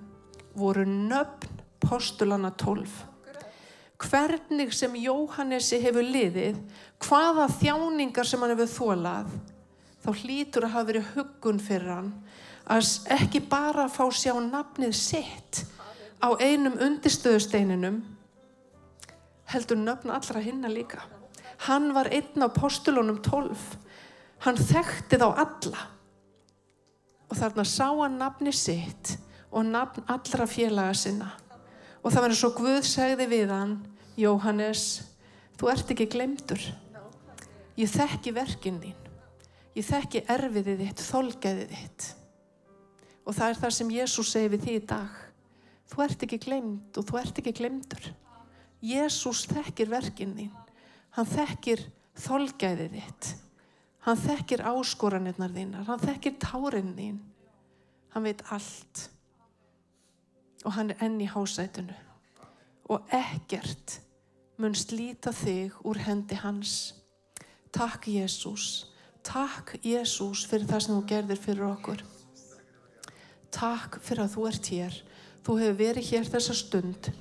voru 0.57 0.85
nöfn 0.87 1.61
postulana 1.83 2.51
tólf. 2.55 3.03
Hvernig 3.99 4.71
sem 4.73 4.93
Jóhannesi 4.95 5.81
hefur 5.83 6.05
liðið, 6.07 6.59
hvaða 7.03 7.49
þjáningar 7.59 8.27
sem 8.27 8.39
hann 8.39 8.53
hefur 8.55 8.71
þólað, 8.71 9.33
þá 9.99 10.09
hlýtur 10.21 10.67
að 10.67 10.73
hafa 10.75 10.87
verið 10.87 11.09
huggun 11.15 11.59
fyrir 11.59 11.91
hann 11.91 12.13
að 12.69 12.85
ekki 13.15 13.41
bara 13.49 13.87
fá 13.91 14.05
sjá 14.13 14.35
nafnið 14.39 14.93
sitt 14.95 15.63
á 16.21 16.29
einum 16.37 16.77
undirstöðusteininum, 16.77 18.03
heldur 19.53 19.79
nöfn 19.79 20.11
allra 20.13 20.41
hinna 20.43 20.69
líka. 20.71 21.01
Hann 21.67 21.93
var 21.93 22.09
einn 22.13 22.43
af 22.45 22.55
postulunum 22.55 23.19
tólf. 23.25 23.75
Hann 24.45 24.57
þekkti 24.57 25.19
þá 25.19 25.27
alla. 25.43 25.87
Og 27.29 27.37
þarna 27.37 27.65
sá 27.67 27.87
hann 27.89 28.17
nafni 28.21 28.53
sitt 28.55 29.17
og 29.51 29.65
nafn 29.65 30.05
allra 30.07 30.47
félaga 30.47 30.93
sinna. 30.95 31.31
Og 32.03 32.13
það 32.13 32.21
var 32.21 32.33
eins 32.33 32.45
og 32.47 32.55
Guð 32.59 32.85
segði 32.87 33.27
við 33.27 33.51
hann, 33.51 33.75
Jóhannes, 34.19 34.85
þú 35.59 35.71
ert 35.73 35.91
ekki 35.91 36.07
glemdur. 36.11 36.61
Ég 37.79 37.91
þekki 37.91 38.33
verkinn 38.35 38.79
þín. 38.83 38.95
Ég 39.75 39.85
þekki 39.87 40.23
erfiðið 40.31 40.85
þitt, 40.85 41.03
þolgæðið 41.09 41.75
þitt. 41.75 42.07
Og 43.27 43.35
það 43.35 43.51
er 43.51 43.59
það 43.61 43.75
sem 43.75 43.93
Jésús 43.93 44.31
segi 44.33 44.51
við 44.55 44.65
því 44.65 44.77
í 44.79 44.85
dag. 44.89 45.19
Þú 45.89 46.03
ert 46.05 46.25
ekki 46.25 46.39
glemd 46.43 46.99
og 46.99 47.07
þú 47.07 47.19
ert 47.21 47.39
ekki 47.41 47.53
glemdur. 47.59 48.09
Jésús 48.79 49.43
þekkir 49.49 49.91
verkinn 49.91 50.35
þín. 50.37 50.51
Hann 51.15 51.27
þekkir 51.27 51.83
þolgæðið 52.19 52.95
þitt. 52.95 53.31
Hann 54.07 54.19
þekkir 54.19 54.63
áskoranirnar 54.71 55.51
þínar. 55.55 55.87
Hann 55.89 56.03
þekkir 56.03 56.37
tárin 56.39 56.93
þín. 56.95 57.17
Hann 58.13 58.25
veit 58.25 58.43
allt. 58.53 59.09
Og 60.63 60.75
hann 60.75 60.93
er 60.93 61.03
enn 61.03 61.19
í 61.19 61.27
hásætunu. 61.29 61.95
Og 62.89 63.03
ekkert 63.13 63.99
mun 64.59 64.75
slíta 64.75 65.33
þig 65.35 65.75
úr 65.87 65.99
hendi 66.03 66.39
hans. 66.39 66.95
Takk 67.75 68.07
Jésús. 68.11 68.87
Takk 69.23 69.75
Jésús 69.83 70.45
fyrir 70.47 70.67
það 70.69 70.85
sem 70.85 70.95
þú 70.95 71.03
gerðir 71.11 71.43
fyrir 71.43 71.67
okkur. 71.67 72.03
Takk 73.53 73.99
fyrir 74.01 74.23
að 74.23 74.35
þú 74.35 74.47
ert 74.49 74.71
hér. 74.71 75.01
Þú 75.43 75.55
hefur 75.59 75.79
verið 75.79 76.09
hér 76.13 76.31
þessa 76.31 76.55
stund 76.55 77.11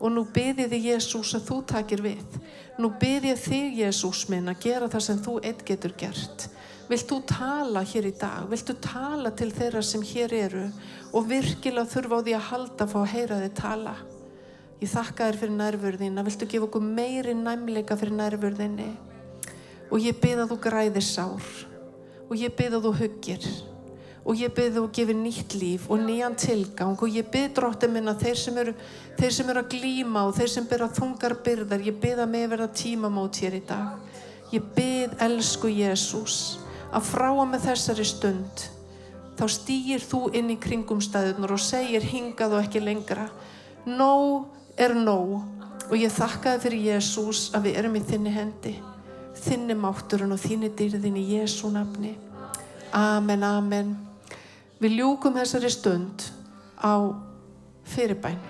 og 0.00 0.12
nú 0.12 0.24
byrðið 0.34 0.74
þig 0.74 0.88
Jésús 0.92 1.34
að 1.38 1.46
þú 1.48 1.58
takir 1.70 2.02
við. 2.04 2.38
Nú 2.78 2.90
byrðið 3.00 3.40
þig 3.44 3.78
Jésús 3.84 4.24
minn 4.32 4.50
að 4.50 4.62
gera 4.66 4.90
það 4.90 5.06
sem 5.06 5.22
þú 5.24 5.36
eitt 5.46 5.64
getur 5.66 5.94
gert. 5.98 6.48
Vilt 6.88 7.06
þú 7.08 7.20
tala 7.28 7.84
hér 7.88 8.10
í 8.10 8.14
dag? 8.20 8.48
Vilt 8.50 8.68
þú 8.68 8.74
tala 8.84 9.30
til 9.32 9.48
þeirra 9.54 9.82
sem 9.84 10.02
hér 10.04 10.34
eru 10.36 10.64
og 11.14 11.28
virkilega 11.30 11.88
þurfa 11.88 12.20
á 12.20 12.24
því 12.26 12.34
að 12.36 12.48
halda 12.50 12.84
að 12.84 12.92
fá 12.92 12.98
að 13.00 13.12
heyra 13.14 13.40
þið 13.44 13.54
tala? 13.60 13.94
Ég 14.82 14.90
þakka 14.92 15.28
þér 15.28 15.38
fyrir 15.40 15.54
nærvörðina. 15.56 16.24
Viltu 16.26 16.48
gefa 16.50 16.66
okkur 16.68 16.84
meiri 16.84 17.36
næmleika 17.38 17.96
fyrir 17.96 18.18
nærvörðinni? 18.18 18.90
Og 19.88 20.02
ég 20.02 20.18
byrð 20.20 20.44
að 20.44 20.50
þú 20.52 20.58
græðir 20.66 21.06
sár. 21.06 21.46
Og 22.28 22.36
ég 22.36 22.52
byrð 22.58 22.80
að 22.80 22.88
þú 22.88 22.92
huggir. 23.00 23.48
Og 24.24 24.40
ég 24.40 24.52
byrð 24.56 24.78
að 24.78 24.80
þú 24.80 24.90
gefir 24.96 25.18
nýtt 25.20 25.54
líf 25.60 25.88
og 25.92 26.00
nýjan 26.00 26.36
tilgang. 26.40 26.96
Og 26.96 27.12
ég 27.12 27.28
byrð 27.32 27.56
dróttir 27.58 27.92
minna 27.92 28.14
þeir 28.16 28.38
sem 28.40 28.60
eru, 28.62 28.72
þeir 29.18 29.34
sem 29.36 29.50
eru 29.52 29.64
að 29.64 29.72
glíma 29.74 30.24
og 30.24 30.36
þeir 30.38 30.52
sem 30.54 30.68
byrða 30.70 30.92
þungar 30.96 31.36
byrðar. 31.44 31.84
Ég 31.84 31.98
byrð 32.00 32.24
að 32.24 32.30
mig 32.32 32.46
verða 32.54 32.70
tímamót 32.72 33.40
hér 33.44 33.58
í 33.58 33.64
dag. 33.68 33.98
Ég 34.54 34.70
byrð, 34.76 35.18
elsku 35.28 35.68
Jésús, 35.68 36.38
að 36.94 37.10
frá 37.10 37.28
að 37.28 37.50
með 37.52 37.68
þessari 37.68 38.08
stund 38.08 38.70
þá 39.38 39.46
stýgir 39.50 40.04
þú 40.04 40.28
inn 40.36 40.52
í 40.54 40.58
kringumstæðunar 40.62 41.54
og 41.56 41.62
segir 41.62 42.06
hingað 42.06 42.56
og 42.56 42.64
ekki 42.64 42.82
lengra. 42.82 43.28
Nó 43.86 44.46
er 44.78 44.94
nóg 44.96 45.40
og 45.90 45.96
ég 45.98 46.12
þakka 46.14 46.54
þið 46.54 46.66
fyrir 46.66 46.88
Jésús 46.94 47.44
að 47.54 47.68
við 47.68 47.78
erum 47.82 47.98
í 47.98 48.04
þinni 48.06 48.34
hendi. 48.34 48.74
Þinni 49.44 49.76
mátturinn 49.76 50.34
og 50.34 50.40
þinni 50.40 50.70
dýrðin 50.78 51.20
í 51.20 51.28
Jésú 51.34 51.72
nafni. 51.74 52.14
Amen, 52.94 53.42
amen. 53.42 53.94
Við 54.82 54.96
ljúkum 54.98 55.36
þessari 55.38 55.70
stund 55.70 56.24
á 56.82 57.14
fyrirbæn. 57.86 58.40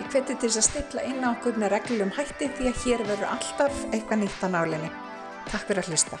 Ég 0.00 0.10
hveti 0.12 0.34
til 0.34 0.50
þess 0.50 0.60
að 0.60 0.66
stilla 0.68 1.06
inn 1.08 1.24
á 1.24 1.32
okkur 1.32 1.56
með 1.60 1.72
reglum 1.76 2.12
hætti 2.18 2.50
því 2.58 2.68
að 2.72 2.84
hér 2.84 3.06
verður 3.08 3.32
alltaf 3.32 3.80
eitthvað 3.88 4.22
nýtt 4.24 4.44
á 4.44 4.48
nálinni. 4.52 4.92
Takk 5.48 5.66
fyrir 5.70 5.84
að 5.84 5.94
hlusta. 5.94 6.20